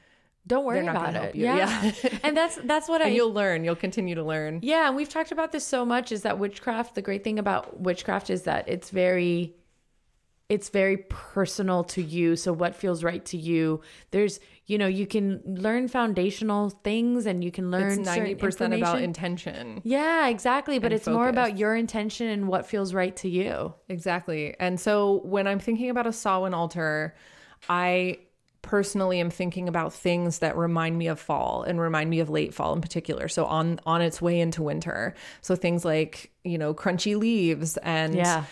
[0.48, 1.44] don't worry not about it you.
[1.44, 2.18] yeah, Yeah.
[2.24, 4.60] and that's that's what i and you'll learn, you'll continue to learn.
[4.64, 7.80] Yeah, and we've talked about this so much is that witchcraft, the great thing about
[7.82, 9.54] witchcraft is that it's very
[10.50, 12.38] it's very personal to you.
[12.38, 13.82] So what feels right to you?
[14.12, 19.02] There's, you know, you can learn foundational things and you can learn It's 90% about
[19.02, 19.82] intention.
[19.86, 23.74] Yeah, exactly, but it's more about your intention and what feels right to you.
[23.88, 24.56] Exactly.
[24.60, 27.16] And so when I'm thinking about a Samhain altar,
[27.70, 28.20] I
[28.62, 32.54] personally am thinking about things that remind me of fall and remind me of late
[32.54, 33.30] fall in particular.
[33.30, 35.16] So on on its way into winter.
[35.40, 38.44] So things like, you know, crunchy leaves and Yeah.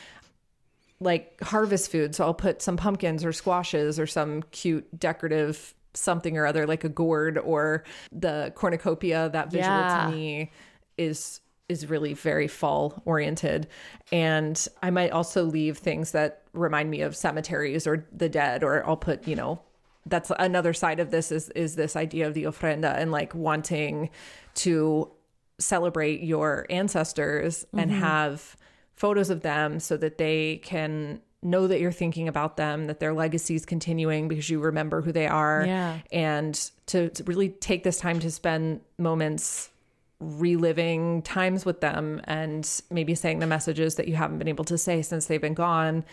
[1.02, 2.16] like harvest food.
[2.16, 6.84] So I'll put some pumpkins or squashes or some cute decorative something or other like
[6.84, 10.06] a gourd or the cornucopia that visual Yeah.
[10.06, 10.52] to me
[10.98, 13.68] is is really very fall oriented
[14.12, 18.86] and i might also leave things that remind me of cemeteries or the dead or
[18.88, 19.60] i'll put you know
[20.06, 24.10] that's another side of this is is this idea of the ofrenda and like wanting
[24.54, 25.10] to
[25.58, 28.00] celebrate your ancestors and Mm-hmm.
[28.02, 28.56] have
[28.96, 33.14] photos of them so that they can know that you're thinking about them that their
[33.14, 35.64] legacy is continuing because you remember who they are.
[35.66, 36.00] Yeah.
[36.12, 39.70] and to, to really take this time to spend moments
[40.20, 44.78] reliving times with them and maybe saying the messages that you haven't been able to
[44.78, 46.04] say since they've been gone.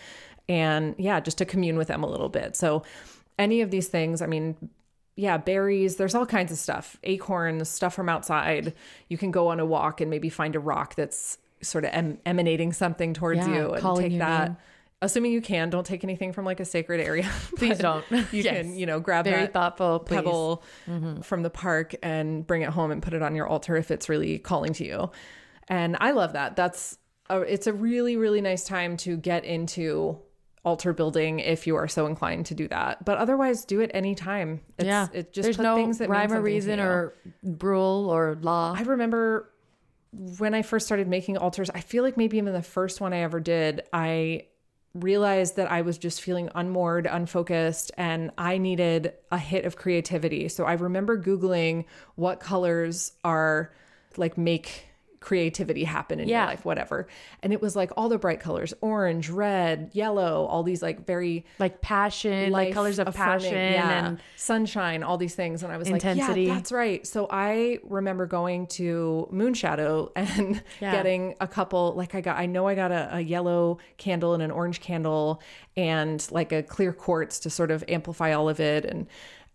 [0.49, 2.55] And yeah just to commune with them a little bit.
[2.55, 2.83] So
[3.39, 4.55] any of these things i mean
[5.15, 6.97] yeah berries there's all kinds of stuff.
[7.03, 8.73] Acorns stuff from outside.
[9.09, 12.19] You can go on a walk and maybe find a rock that's sort of em-
[12.25, 14.59] emanating something towards Yeah, you and take your that.
[15.03, 18.03] Assuming you can don't take anything from like a sacred area Please don't.
[18.11, 18.65] you Yes.
[18.65, 21.21] can you know grab Very that thoughtful, pebble mm-hmm.
[21.21, 24.09] from the park and bring it home and put it on your altar if it's
[24.09, 25.11] really calling to you.
[25.67, 26.55] And I love that.
[26.55, 26.97] That's
[27.29, 30.19] a, it's a really really nice time to get into
[30.65, 33.03] altar building if you are so inclined to do that.
[33.03, 34.61] But otherwise, do it anytime.
[34.77, 35.07] It's, yeah.
[35.13, 38.73] it just There's put no things that rhyme or reason or rule or law.
[38.77, 39.49] I remember
[40.37, 43.19] when I first started making altars, I feel like maybe even the first one I
[43.19, 44.45] ever did, I
[44.93, 50.47] realized that I was just feeling unmoored, unfocused, and I needed a hit of creativity.
[50.49, 51.85] So I remember Googling
[52.15, 53.73] what colors are
[54.17, 54.87] like make
[55.23, 56.41] creativity happen in Yeah.
[56.41, 57.07] your life, whatever.
[57.41, 61.45] And it was like all the bright colors orange, red, yellow, all these like very
[61.59, 65.63] like passion, like colors of passion yeah, and sunshine, all these things.
[65.63, 66.41] And I was Intensity.
[66.41, 67.07] like, yeah, that's right.
[67.07, 70.91] So I remember going to Moonshadow and Yeah.
[70.91, 74.43] getting a couple, like I got, I know I got a, a yellow candle and
[74.43, 75.41] an orange candle
[75.77, 78.83] and like a clear quartz to sort of amplify all of it.
[78.85, 79.07] And,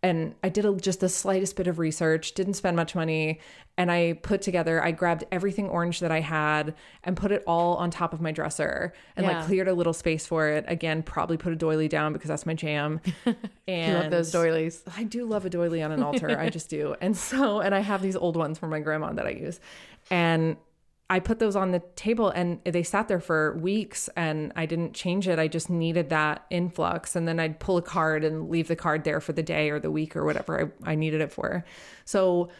[0.03, 3.41] and I did a, just the slightest bit of research, didn't spend much money.
[3.77, 6.75] And I put together, I grabbed everything orange that I had
[7.05, 9.39] and put it all on top of my dresser and Yeah.
[9.39, 10.65] like cleared a little space for it.
[10.69, 13.01] Again, probably put a doily down because that's my jam.
[13.25, 13.37] And
[13.93, 14.83] you love those doilies.
[14.97, 16.37] I do love a doily on an altar.
[16.39, 16.97] I just do.
[17.01, 19.61] And so, and I have these old ones from my grandma that I use.
[20.11, 20.57] And
[21.11, 24.93] I put those on the table and they sat there for weeks and I didn't
[24.93, 25.39] change it.
[25.39, 27.17] I just needed that influx.
[27.17, 29.81] And then I'd pull a card and leave the card there for the day or
[29.81, 31.65] the week or whatever I, I needed it for.
[32.05, 32.51] So,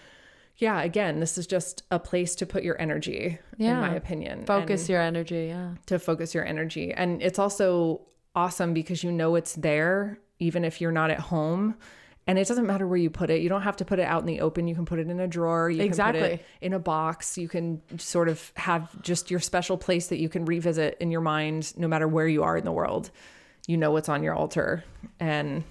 [0.57, 3.75] yeah, again, this is just a place to put your energy, Yeah.
[3.75, 4.47] in my opinion.
[4.47, 5.47] Focus And- your energy.
[5.49, 5.75] Yeah.
[5.87, 6.93] to focus your energy.
[6.93, 8.01] And it's also
[8.35, 11.75] awesome because you know it's there, even if you're not at home.
[12.29, 13.41] And it doesn't matter where you put it.
[13.41, 14.69] You don't have to put it out in the open.
[14.69, 15.71] You can put it in a drawer.
[15.71, 16.21] You can put Exactly.
[16.21, 17.37] it in a box.
[17.39, 21.23] You can sort of have just your special place that you can revisit in your
[21.23, 23.11] mind no matter where you are in the world.
[23.67, 24.85] You know what's on your altar.
[25.19, 25.65] And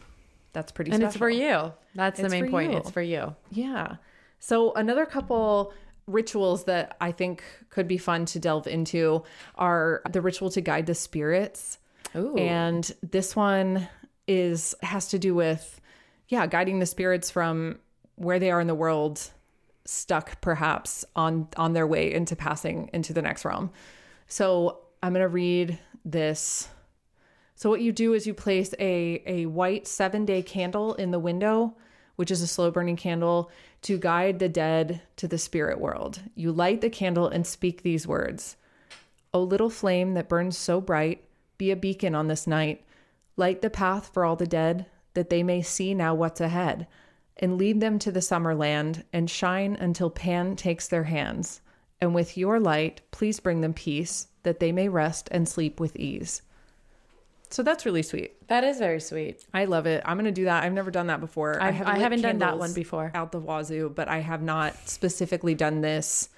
[0.53, 1.07] that's pretty And special.
[1.09, 1.73] it's for you.
[1.95, 2.71] That's It's the main point.
[2.71, 2.77] you.
[2.79, 3.35] It's for you.
[3.51, 3.97] Yeah.
[4.39, 5.73] So another couple
[6.07, 9.23] rituals that I think could be fun to delve into
[9.55, 11.77] are the ritual to guide the spirits.
[12.15, 12.35] Ooh.
[12.35, 13.87] And this one
[14.27, 15.79] is has to do with
[16.27, 17.79] yeah, guiding the spirits from
[18.15, 19.31] where they are in the world
[19.85, 23.71] stuck perhaps on on their way into passing into the next realm.
[24.27, 26.67] So I'm to read this
[27.57, 31.75] so what you do is you place a a white 7-day candle in the window,
[32.15, 33.49] which is a slow burning candle
[33.81, 36.19] to guide the dead to the spirit world.
[36.35, 38.57] You light the candle and speak these words.
[39.33, 41.23] O little flame that burns so bright,
[41.57, 42.85] be a beacon on this night.
[43.37, 44.85] Light the path for all the dead,
[45.17, 46.85] that they may see now what's ahead,
[47.37, 51.59] and lead them to the summer land, and shine until Pan takes their hands.
[51.99, 55.95] And with your light, please bring them peace, that they may rest and sleep with
[55.95, 56.43] ease.
[57.49, 58.47] So that's really sweet.
[58.47, 59.43] That is very sweet.
[59.55, 60.03] I love it.
[60.05, 60.63] I'm gonna do that.
[60.63, 61.59] I've never done that before.
[61.59, 63.09] I- have I haven't done that one before.
[63.15, 66.29] out the wazoo, but I have not specifically done this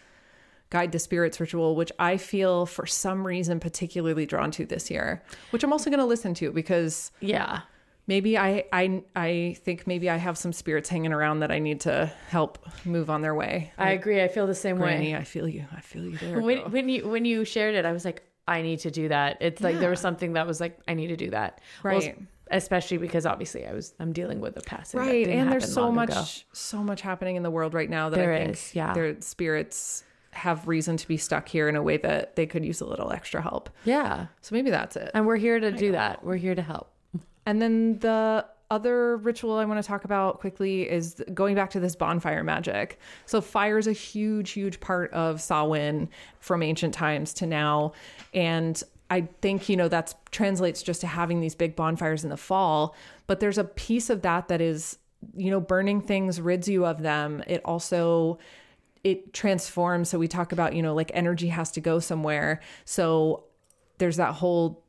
[0.70, 5.22] guide the spirits ritual, which I feel for some reason particularly drawn to this year.
[5.50, 7.62] Which I'm also gonna listen to because Yeah.
[8.10, 11.80] Maybe I I I think maybe I have some spirits hanging around that I need
[11.82, 12.54] to help
[12.86, 13.72] move on their way.
[13.78, 14.22] I agree.
[14.22, 15.20] I feel the same Granny, way.
[15.20, 15.66] I feel you.
[15.76, 16.42] I feel you there.
[16.42, 16.70] When, girl.
[16.70, 19.38] when you when you shared it, I was like, I need to do that.
[19.40, 21.62] It's like there was something that was like, I need to do that.
[21.84, 22.18] Well, Right.
[22.52, 25.00] especially because obviously I was I'm dealing with a passing.
[25.00, 26.24] right and there's so much ago.
[26.52, 28.92] so much happening in the world right now that There i think is, yeah.
[28.94, 32.82] their spirits have reason to be stuck here in a way that they could use
[32.82, 34.28] a little extra help Yeah.
[34.42, 36.24] so maybe that's it And we're here to do that.
[36.24, 36.92] We're here to help.
[37.50, 41.80] And then the other ritual i want to talk about quickly is going back to
[41.80, 46.08] this bonfire magic so fire is a huge huge part of samhain
[46.40, 47.92] from ancient times to now
[48.34, 52.38] and I think you know that translates just to having these big bonfires in the
[52.38, 52.96] fall,
[53.28, 54.98] but there's a piece of that that is
[55.36, 57.44] you know burning things rids you of them.
[57.48, 58.38] It also
[59.04, 60.10] it transforms.
[60.10, 62.62] So we talk about you know like energy has to go somewhere.
[62.86, 63.46] So
[63.98, 64.84] there's that whole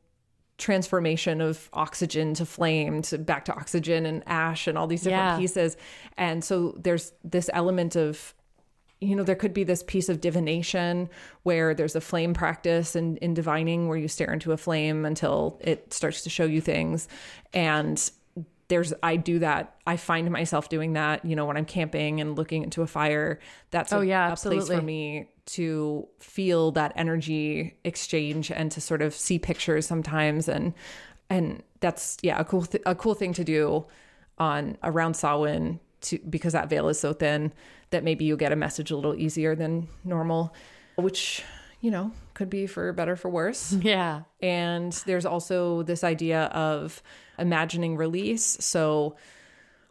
[0.61, 5.33] transformation of oxygen to flame to back to oxygen and ash and all these different
[5.33, 5.37] Yeah.
[5.37, 5.75] pieces.
[6.17, 8.33] And so there's this element of
[9.03, 11.09] you know, there could be this piece of divination
[11.41, 15.59] where there's a flame practice and in divining where you stare into a flame until
[15.59, 17.07] it starts to show you things.
[17.51, 18.11] And
[18.71, 19.75] there's, I do that.
[19.85, 23.39] I find myself doing that, you know, when I'm camping and looking into a fire.
[23.69, 28.79] That's Oh, a, yeah, a place for me to feel that energy exchange and to
[28.79, 30.47] sort of see pictures sometimes.
[30.47, 30.73] And,
[31.29, 33.85] and that's, yeah, a cool, th- a cool thing to do
[34.37, 37.51] on around Samhain to because that veil is so thin
[37.89, 40.53] that maybe you'll get a message a little easier than normal,
[40.95, 41.43] which
[41.81, 42.11] you know
[42.41, 43.71] could be for better for worse.
[43.83, 44.21] Yeah.
[44.41, 47.03] and there's also this idea of
[47.37, 49.15] imagining release, so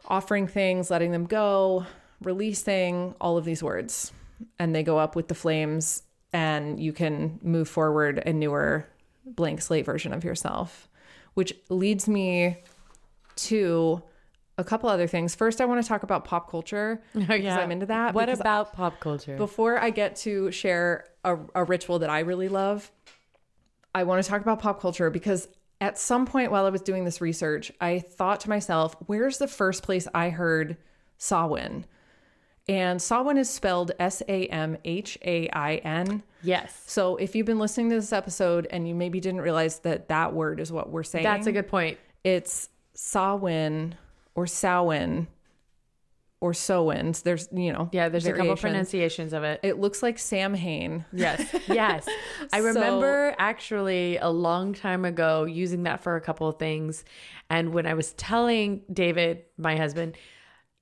[0.05, 1.85] offering things, letting them go,
[2.21, 4.11] releasing all of these words,
[4.59, 8.85] and they go up with the flames, and you can move forward a newer
[9.25, 10.89] blank slate version of yourself,
[11.35, 12.57] which leads me
[13.37, 14.03] to
[14.57, 15.35] a couple other things.
[15.35, 18.13] First, I want to talk about pop culture oh, because I'm into that.
[18.13, 19.37] What about pop culture?
[19.37, 22.91] before I get to share a, a ritual that I really love,
[23.93, 25.47] I want to talk about pop culture because
[25.79, 29.47] at some point while I was doing this research, I thought to myself, where's the
[29.47, 30.77] first place I heard
[31.17, 31.85] Samhain?
[32.69, 36.21] And Samhain is spelled S A M H A I N.
[36.43, 36.83] yes.
[36.85, 40.33] So if you've been listening to this episode and you maybe didn't realize that that
[40.33, 41.97] word is what we're saying, That's a good point.
[42.23, 43.95] it's Samhain
[44.35, 45.27] or Samhain
[46.41, 47.21] or Sowins.
[47.23, 49.59] There's, you know, Yeah, there's a couple pronunciations of it.
[49.63, 51.05] It looks like Sam Hain.
[51.13, 51.39] Yes.
[51.69, 52.07] Yes.
[52.51, 57.05] I So- remember actually a long time ago using that for a couple of things.
[57.49, 60.17] And when I was telling David, my husband,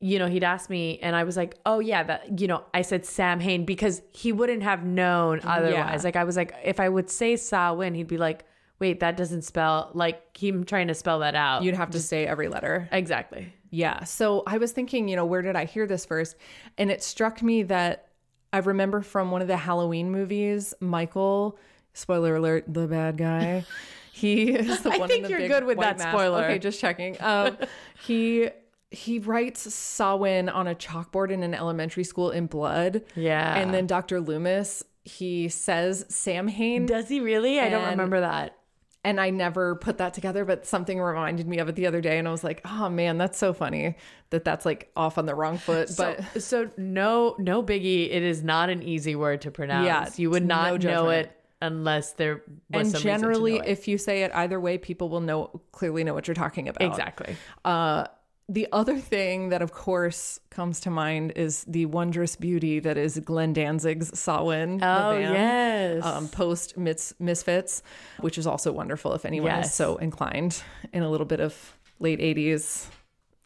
[0.02, 2.84] you know, he'd asked me, and I was like, oh, yeah, that, you know, I
[2.84, 5.74] said Sam Hain because he wouldn't have known otherwise.
[5.74, 6.02] Yeah.
[6.06, 8.46] Like, I was like, if I would say Sawin, he'd be like,
[8.80, 11.64] wait, that doesn't spell, like, him trying to spell that out.
[11.64, 12.88] You'd have to say every letter.
[12.92, 13.54] exactly.
[13.72, 14.04] Yeah.
[14.06, 16.36] So I was thinking, you know, where did I hear this first?
[16.78, 18.08] And it struck me that
[18.52, 21.60] I remember from one of the Halloween movies, Michael,
[21.94, 23.66] spoiler alert, the bad guy.
[24.12, 26.10] He is the I think in the you're good with that mask.
[26.10, 26.44] spoiler.
[26.44, 27.16] Okay, just checking.
[27.22, 27.58] Um,
[28.06, 28.50] he
[28.92, 33.04] he writes Samhain on a chalkboard in an elementary school in blood.
[33.16, 33.56] Yeah.
[33.56, 34.20] And then Dr.
[34.20, 36.86] Loomis, he says Sam Hain.
[36.86, 37.62] Does he really?
[37.62, 38.58] I don't remember that.
[39.04, 42.18] And I never put that together, but something reminded me of it the other day,
[42.18, 43.96] and I was like, "Oh man, that's so funny
[44.30, 48.10] that that's like off on the wrong foot." But so, so no no biggie.
[48.12, 49.86] It is not an easy word to pronounce.
[49.86, 51.32] Yeah, you would no not know it
[51.62, 52.42] unless there was
[52.72, 56.04] and some reason to generally, if you say it either way, people will know clearly
[56.04, 56.86] know what you're talking about.
[56.88, 57.36] exactly.
[57.64, 58.06] Uh,
[58.50, 63.20] the other thing that, of course, comes to mind is the wondrous beauty that is
[63.20, 65.34] Glenn Danzig's the Oh band.
[65.36, 66.04] yes.
[66.04, 67.84] um, post Mis- Misfits,
[68.20, 72.20] which is also wonderful if anyone is so inclined in a little bit of late
[72.20, 72.88] 80s.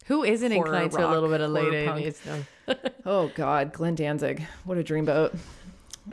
[0.07, 2.19] Who isn't inclined to a little bit of late eighties?
[2.25, 2.75] No.
[3.05, 4.41] Oh, God, Glenn Danzig.
[4.63, 5.35] What a dreamboat.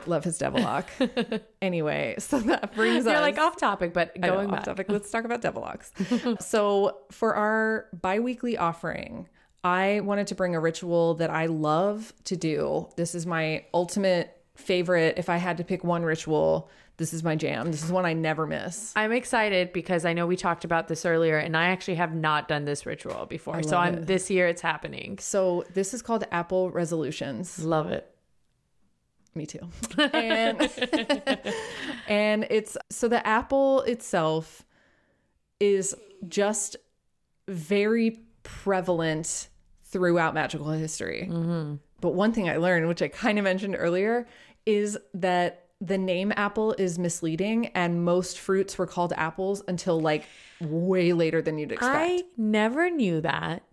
[0.05, 1.41] Love his Devilock.
[1.61, 3.21] anyway, so that brings You're us.
[3.21, 4.63] like off topic, but I know, going off back.
[4.63, 4.85] topic.
[4.89, 5.91] Let's talk about Devilocks.
[6.39, 9.27] so, for our bi weekly offering,
[9.63, 12.87] I wanted to bring a ritual that I love to do.
[12.95, 15.15] This is my ultimate favorite.
[15.17, 17.71] If I had to pick one ritual, this is my jam.
[17.71, 18.93] This is one I never miss.
[18.95, 22.47] I'm excited because I know we talked about this earlier, and I actually have not
[22.47, 23.63] done this ritual before.
[23.63, 24.07] So I'm it.
[24.07, 25.17] this year it's happening.
[25.19, 27.63] So, this is called Apple Resolutions.
[27.63, 28.10] Love it.
[29.33, 29.59] Me too.
[29.97, 30.61] And
[32.07, 34.65] and it's so the apple itself
[35.59, 35.95] is
[36.27, 36.75] just
[37.47, 39.49] very prevalent
[39.83, 41.27] throughout magical history.
[41.29, 41.75] Mm-hmm.
[42.01, 44.27] But one thing I learned, which I kind of mentioned earlier,
[44.65, 50.25] is that the name apple is misleading and most fruits were called apples until like
[50.59, 51.95] way later than you'd expect.
[51.95, 53.63] I never knew that.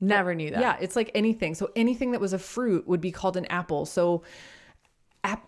[0.00, 0.60] Never knew that.
[0.60, 1.54] Yeah, it's like anything.
[1.54, 3.86] So anything that was a fruit would be called an apple.
[3.86, 4.22] So,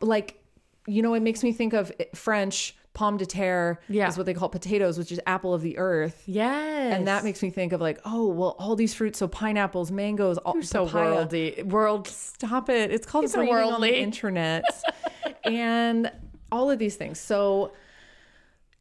[0.01, 0.43] like,
[0.87, 4.07] you know, it makes me think of eh, French pomme de terre Yeah.
[4.09, 6.23] is what they call potatoes, which is apple of the earth.
[6.27, 6.95] Yes.
[6.95, 9.19] And that makes me think of like, oh, well, all these fruits.
[9.19, 11.27] So pineapples, mangoes, all so papaya.
[11.27, 11.65] worldy.
[11.65, 12.07] World.
[12.07, 12.93] Stop it.
[12.93, 13.97] It's called a reading on the worldly.
[13.99, 14.65] internet.
[15.45, 16.11] and
[16.53, 17.19] all of these things.
[17.19, 17.73] So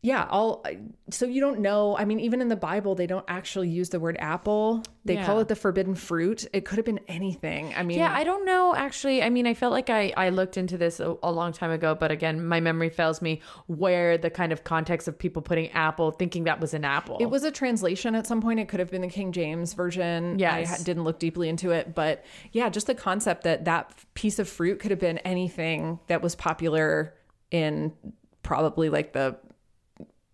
[0.05, 0.65] yeah, all
[1.09, 1.95] so you don't know.
[1.97, 4.83] I mean, even in the Bible, they don't actually use the word apple.
[5.05, 6.45] They call it the forbidden fruit.
[6.51, 7.73] It could have been anything.
[7.73, 9.23] I mean, Yeah, I don't know actually.
[9.23, 11.95] I mean, I felt like I, I looked into this a, a long time ago,
[11.95, 16.11] but again, my memory fails me where the kind of context of people putting apple,
[16.11, 17.17] thinking that was an apple.
[17.21, 18.59] It was a translation at some point.
[18.59, 20.37] It could have been the King James version.
[20.37, 23.93] Yeah, I ha- didn't look deeply into it, but yeah, just the concept that that
[24.15, 27.13] piece of fruit could have been anything that was popular
[27.51, 27.93] in
[28.41, 29.37] probably like the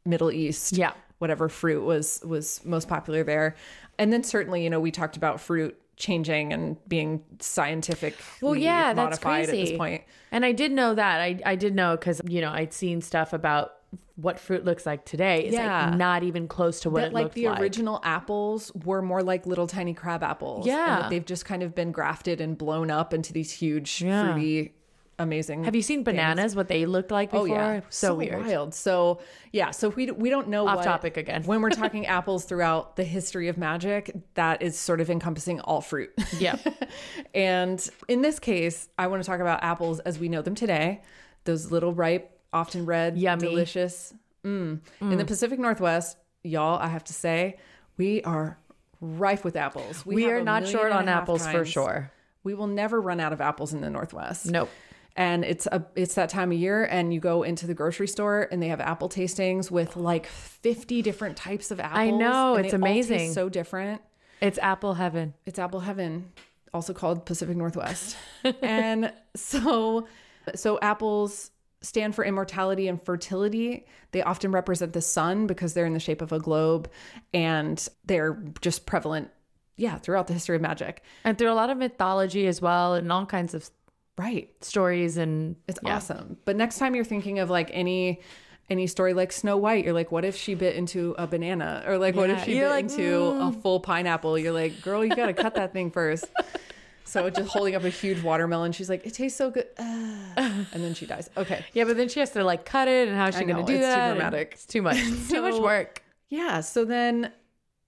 [0.06, 0.74] Middle East.
[0.78, 0.94] Yeah.
[1.20, 3.56] whatever fruit was was most popular there,
[3.98, 8.16] and then certainly you know we talked about fruit changing and being scientific.
[8.42, 9.52] Well, yeah, that's crazy.
[9.62, 10.04] at this point.
[10.32, 11.20] And I did know that.
[11.20, 13.74] I, I did know because, you know, I'd seen stuff about
[14.16, 15.44] what fruit looks like today.
[15.44, 15.88] It's Yeah.
[15.90, 17.58] like not even close to what that it like looked the like.
[17.58, 20.66] The original apples were more like little tiny crab apples.
[20.66, 21.02] and Yeah.
[21.02, 24.32] that they've just kind of been grafted and blown up into these huge, Yeah.
[24.34, 24.76] fruity,
[25.20, 25.66] amazing.
[25.66, 27.42] Have you seen bananas, what they looked like before?
[27.42, 28.46] Oh yeah, So, weird.
[28.46, 28.74] wild.
[28.74, 29.20] So
[29.52, 31.44] yeah, so we we don't know Off what- topic again.
[31.44, 35.82] when we're talking apples throughout the history of magic, that is sort of encompassing all
[35.82, 36.12] fruit.
[36.40, 36.56] Yeah.
[37.34, 41.02] and in this case, I want to talk about apples as we know them today.
[41.46, 43.48] Those little ripe, often red, Yummy.
[43.50, 44.14] delicious.
[44.44, 44.80] Mm.
[45.02, 47.58] In the Pacific Northwest, y'all, I have to say,
[47.98, 48.58] we are
[49.02, 50.06] rife with apples.
[50.06, 52.12] we have are not short on apples for sure.
[52.44, 54.70] We will never run out of apples in the Northwest Nope.
[55.20, 58.48] And it's a it's that time of year and you go into the grocery store
[58.52, 62.66] and they have apple tastings with like 50 different types of apples i know, and
[62.66, 63.34] it's they all taste amazing.
[63.34, 64.02] so different
[64.42, 65.36] It's apple heaven.
[65.46, 66.32] it's apple heaven
[66.74, 68.16] also called pacific northwest
[68.64, 70.08] and so
[70.56, 71.52] so apples
[71.82, 76.22] stand for immortality and fertility they often represent the sun because they're in the shape
[76.22, 76.90] of a globe
[77.34, 79.30] and they're just prevalent
[79.76, 83.12] yeah throughout the history of magic And through a lot of mythology as well and
[83.12, 83.70] all kinds of
[84.20, 85.96] right stories and It's yeah.
[85.96, 86.38] awesome.
[86.46, 88.20] But next time you're thinking of like any
[88.70, 91.84] any story like Snow White, you're like, what if she bit into a banana?
[91.88, 94.38] Or like, what if she bit like, into a "Mm." full pineapple?
[94.38, 96.26] You're like, girl, you gotta cut that thing first.
[97.04, 100.34] So just holding up a huge watermelon, she's like, it tastes so good, Ah.
[100.38, 101.28] and then she dies.
[101.36, 103.62] Okay, Yeah, but then she has to like cut it and how's she I going
[103.62, 103.98] know, to do that?
[103.98, 104.52] it's too dramatic.
[104.54, 104.98] It's too much.
[105.02, 106.04] It's too much work.
[106.30, 106.60] yeah.
[106.62, 107.32] So then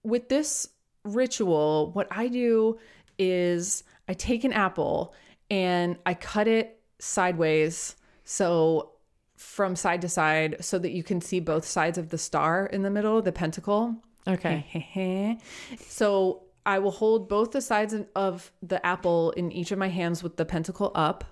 [0.04, 0.68] with this
[1.04, 2.80] ritual, what I do
[3.20, 5.14] is I take an apple
[5.52, 7.98] and I cut it sideways.
[8.24, 8.94] So
[9.36, 12.84] from side to side so that you can see both sides of the star in
[12.84, 13.96] the middle, the pentacle.
[14.28, 15.38] Okay.
[15.80, 20.24] so I will hold both the sides of the apple in each of my hands
[20.24, 21.26] with the pentacle up.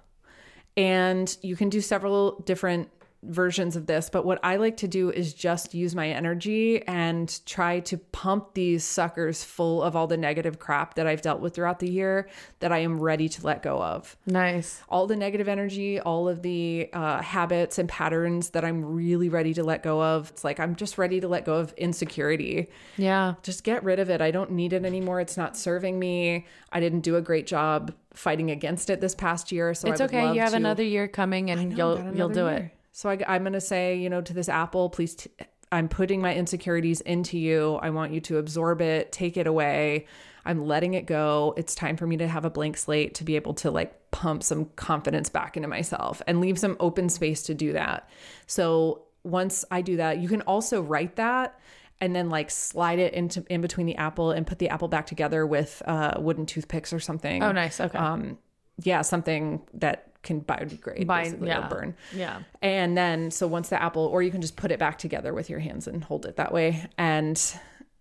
[0.75, 2.89] And you can do several different
[3.23, 7.45] versions of this, but what I like to do is just use my energy and
[7.45, 11.53] try to pump these suckers full of all the negative crap that I've dealt with
[11.55, 14.15] throughout the year that I am ready to let go of.
[14.25, 14.81] Nice.
[14.87, 19.53] All the negative energy, all of the uh, habits and patterns that I'm really ready
[19.55, 20.29] to let go of.
[20.29, 22.69] It's like I'm just ready to let go of insecurity.
[22.97, 23.33] Yeah.
[23.43, 24.21] Just get rid of it.
[24.21, 25.19] I don't need it anymore.
[25.19, 26.45] It's not serving me.
[26.71, 29.73] I didn't do a great job fighting against it this past year.
[29.73, 30.33] So It's okay.
[30.33, 32.71] You have to- another year coming and you'll you'll do another it.
[32.99, 35.31] So I, I'm going to say, you know, to this apple, please, t-
[35.71, 37.75] I'm putting my insecurities into you.
[37.75, 40.05] I want you to absorb it, take it away.
[40.43, 41.53] I'm letting it go.
[41.55, 44.43] It's time for me to have a blank slate to be able to like pump
[44.43, 48.09] some confidence back into myself and leave some open space to do that.
[48.47, 51.57] So once I do that, you can also write that
[52.01, 55.05] and then like slide it into in between the apple and put the apple back
[55.05, 57.43] together with uh, wooden toothpicks or something.
[57.43, 57.79] Oh, nice.
[57.79, 57.97] Okay.
[57.97, 58.37] Um,
[58.83, 61.65] yeah, something that can biodegrade, Bi- basically, yeah.
[61.65, 61.95] or burn.
[62.13, 62.41] yeah.
[62.61, 65.49] And then, so once the apple, or you can just put it back together with
[65.49, 66.85] your hands and hold it that way.
[66.97, 67.41] And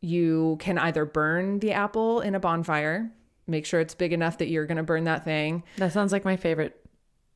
[0.01, 3.11] you can either burn the apple in a bonfire,
[3.47, 5.63] make sure it's big enough that you're going to burn that thing.
[5.77, 6.85] That sounds like my favorite.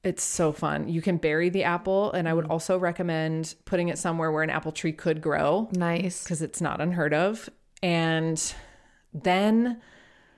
[0.04, 0.88] It's so fun.
[0.88, 2.10] You can bury the apple.
[2.12, 2.50] And I would mm.
[2.50, 6.24] also recommend putting it somewhere where an apple tree could grow Nice.
[6.24, 7.48] because it's not unheard of.
[7.84, 8.52] And
[9.14, 9.80] then,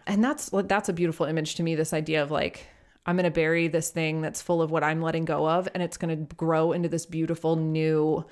[0.06, 1.74] and that's that's a beautiful image to me.
[1.74, 2.66] This idea of like
[3.06, 5.82] I'm going to bury this thing that's full of what I'm letting go of, and
[5.82, 8.24] it's going to grow into this beautiful new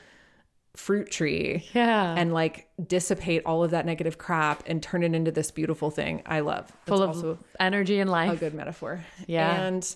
[0.74, 2.14] fruit tree Yeah.
[2.16, 6.22] and like dissipate all of that negative crap and turn it into this beautiful thing.
[6.24, 6.72] I love.
[6.86, 8.32] Full of energy and life.
[8.32, 9.04] a good metaphor.
[9.26, 9.52] Yeah.
[9.62, 9.94] And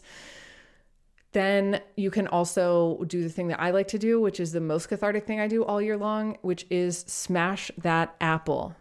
[1.33, 4.61] then you can also do the thing that I like to do, which is the
[4.61, 8.75] most cathartic thing I do all year long, which is smash that apple.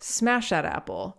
[0.00, 1.18] Smash that apple.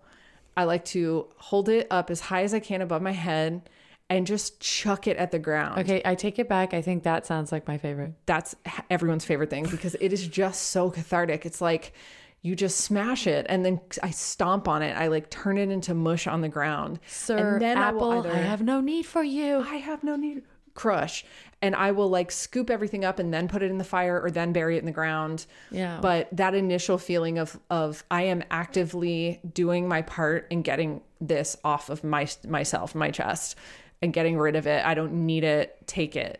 [0.55, 3.69] I like to hold it up as high as I can above my head
[4.13, 5.79] and just chuck it at the ground.
[5.81, 6.73] Okay, I take it back.
[6.73, 8.13] I think that sounds like my favorite.
[8.25, 8.55] That's
[8.89, 11.45] everyone's favorite thing because it is just so cathartic.
[11.45, 11.93] It's like
[12.41, 14.97] you just smash it and then I stomp on it.
[14.97, 16.99] I like turn it into mush on the ground.
[17.07, 19.59] Sir and then I Apple, will I, either- have no need for you.
[19.59, 20.43] I have no need
[20.75, 21.23] crush
[21.61, 24.31] and I will like scoop everything up and then put it in the fire or
[24.31, 25.45] then bury it in the ground.
[25.71, 25.99] Yeah.
[26.01, 31.55] But that initial feeling of of I am actively doing my part in getting this
[31.63, 33.55] off of my myself, my chest
[34.03, 34.85] and getting rid of it.
[34.85, 35.77] I don't need it.
[35.87, 36.39] Take it.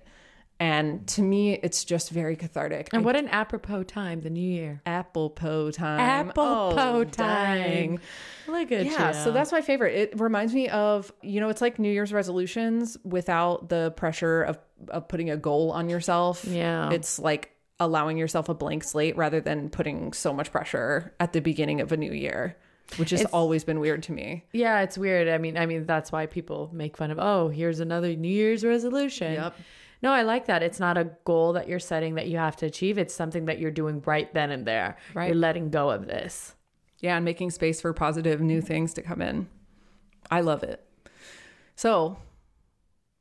[0.60, 2.90] And to me it's just very cathartic.
[2.94, 4.82] And what an apropos time, the new year.
[4.86, 6.00] apple po time.
[6.00, 7.98] Apple Oh, dang.
[7.98, 8.00] time.
[8.48, 9.14] Look at Yeah, you.
[9.24, 9.96] so that's my favorite.
[9.96, 14.58] It reminds me of, you know, it's like New Year's resolutions without the pressure of
[14.90, 16.44] of putting a goal on yourself.
[16.46, 16.92] Yeah.
[16.92, 21.40] It's like allowing yourself a blank slate rather than putting so much pressure at the
[21.42, 22.56] beginning of a new year,
[22.98, 24.46] which has always been weird to me.
[24.52, 25.28] Yeah, it's weird.
[25.28, 28.64] I mean, I mean that's why people make fun of, "Oh, here's another New Year's
[28.64, 29.56] resolution." Yep.
[30.02, 30.62] No, I like that.
[30.62, 32.98] It's not a goal that you're setting that you have to achieve.
[32.98, 34.98] It's something that you're doing right then and there.
[35.14, 35.28] Right.
[35.28, 36.56] You're letting go of this.
[37.00, 39.48] Yeah, and making space for positive new things to come in.
[40.30, 40.86] I love it.
[41.76, 42.18] So,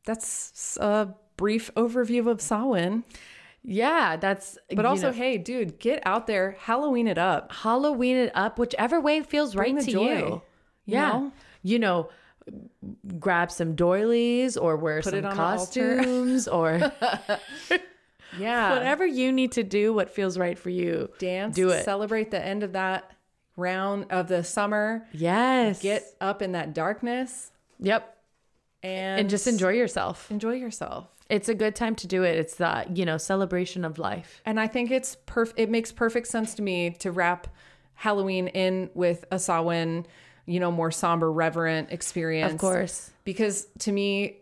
[0.05, 3.05] that's a brief overview of Samhain.
[3.65, 7.53] Yeah, that's But also, know, hey, dude, get out there, Halloween it up.
[7.53, 10.25] Halloween it up whichever way feels Bring right to joy, you.
[10.27, 10.43] you
[10.95, 11.09] Yeah.
[11.11, 11.33] know?
[11.63, 12.11] You know,
[13.21, 16.93] grab some doilies or wear Put some costumes or
[18.39, 18.73] Yeah.
[18.75, 21.11] whatever you need to do what feels right for you.
[21.19, 21.85] Dance, Do it.
[21.85, 23.11] Celebrate the end of that
[23.57, 25.07] round of the summer.
[25.13, 25.81] Yes.
[25.83, 28.17] Get up in that darkness Yep.
[28.83, 30.31] and, And just enjoy yourself.
[30.31, 31.09] enjoy yourself.
[31.29, 32.39] It's a good time to do it.
[32.39, 34.43] It's the, you know, celebration of life.
[34.45, 37.49] And I think it's perf- it makes perfect sense to me to wrap
[37.95, 40.07] Halloween in with a Samhain,
[40.47, 42.53] you know, more somber, reverent experience.
[42.53, 43.11] Of course.
[43.25, 44.39] Because to me,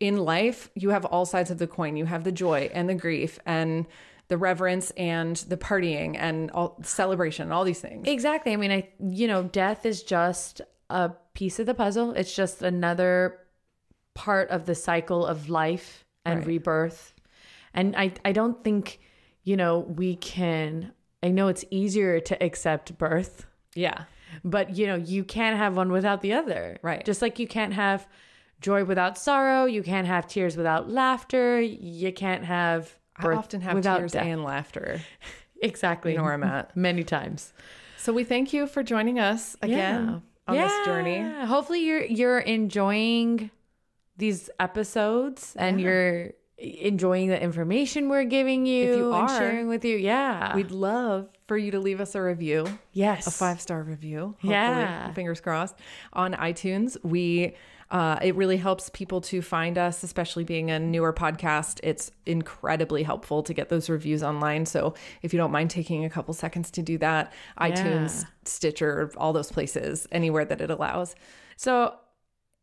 [0.00, 1.96] in life, you have all sides of the coin.
[1.96, 3.86] You have the joy and the grief and
[4.28, 8.06] the reverence and the partying and all celebration and all these things.
[8.06, 8.52] Exactly.
[8.52, 12.12] I mean, I you know, death is just a piece of the puzzle.
[12.12, 13.38] It's just another
[14.18, 16.46] part of the cycle of life and Right.
[16.48, 17.14] rebirth.
[17.72, 18.98] And I I don't think,
[19.44, 20.92] you know, we can
[21.22, 24.04] I know it's easier to accept birth, Yeah.
[24.44, 26.78] but you know, you can't have one without the other.
[26.82, 27.04] Right.
[27.04, 28.08] Just like you can't have
[28.60, 33.60] joy without sorrow, you can't have tears without laughter, you can't have birth I often
[33.60, 34.26] have without tears death.
[34.26, 35.00] and laughter.
[35.62, 36.12] exactly.
[36.12, 36.76] You know where I'm at.
[36.88, 37.52] Many times.
[37.96, 41.20] So we thank you for joining us again on this journey.
[41.46, 43.50] Hopefully you're you're enjoying
[44.18, 49.68] these episodes and you're enjoying the information we're giving you If you and are, sharing
[49.68, 49.96] with you.
[49.96, 50.56] Yeah.
[50.56, 53.26] We'd love for you to leave us a review, yes.
[53.28, 54.34] a five star review.
[54.40, 55.12] Hopefully, Yeah.
[55.12, 55.76] fingers crossed,
[56.12, 56.96] on iTunes.
[57.04, 57.54] We
[57.90, 61.80] Uh, it really helps people to find us, especially being a newer podcast.
[61.82, 64.66] It's incredibly helpful to get those reviews online.
[64.66, 64.92] So
[65.22, 69.50] if you don't mind taking a couple seconds to do that, iTunes, Stitcher, all those
[69.50, 71.14] places, anywhere that it allows.
[71.56, 71.94] So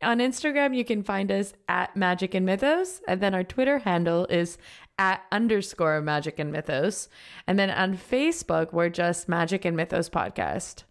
[0.02, 3.02] on Instagram, you can find us at Magic and Mythos.
[3.08, 4.58] And then our Twitter handle is
[4.98, 7.10] at underscore Magic and Mythos.
[7.48, 10.84] And then on Facebook, we're just Magic and Mythos Podcast.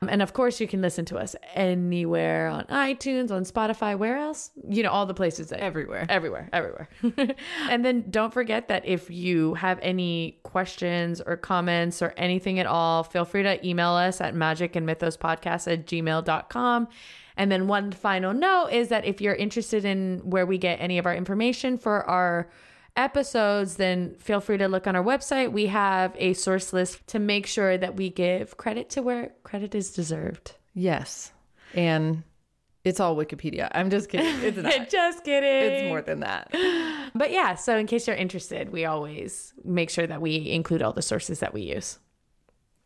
[0.00, 4.16] Um, and of course, you can listen to us anywhere on iTunes, on Spotify, where
[4.16, 4.50] else?
[4.68, 6.06] You know, all the places that Everywhere.
[6.08, 6.88] everywhere, everywhere.
[7.68, 12.66] and then don't forget that if you have any questions or comments or anything at
[12.66, 16.88] all, feel free to email us at magic and mythos podcast at gmail.com.
[17.38, 20.98] And then one final note is that if you're interested in where we get any
[20.98, 22.50] of our information for our
[22.96, 25.52] episodes, then feel free to look on our website.
[25.52, 29.74] We have a source list to make sure that we give credit to where credit
[29.74, 30.56] is deserved.
[30.74, 31.32] Yes.
[31.74, 32.24] And
[32.84, 33.68] it's all Wikipedia.
[33.72, 34.42] I'm just kidding.
[34.42, 34.90] It's not.
[34.90, 35.48] Just kidding.
[35.72, 36.52] it's more than that.
[37.14, 40.92] But yeah, so in case you're interested, we always make sure that we include all
[40.92, 41.98] the sources that we use.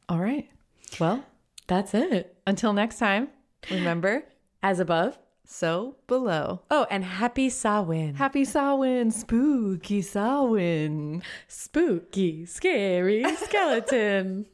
[0.09, 0.48] All right.
[1.00, 1.24] Well,
[1.66, 2.36] That's it.
[2.46, 3.28] until next time,
[3.68, 4.22] remember,
[4.62, 5.18] As above.
[5.44, 6.60] so below.
[6.70, 8.14] Oh, and happy Samhain.
[8.14, 11.22] Happy Samhain, spooky Samhain.
[11.48, 14.46] Spooky, scary skeleton.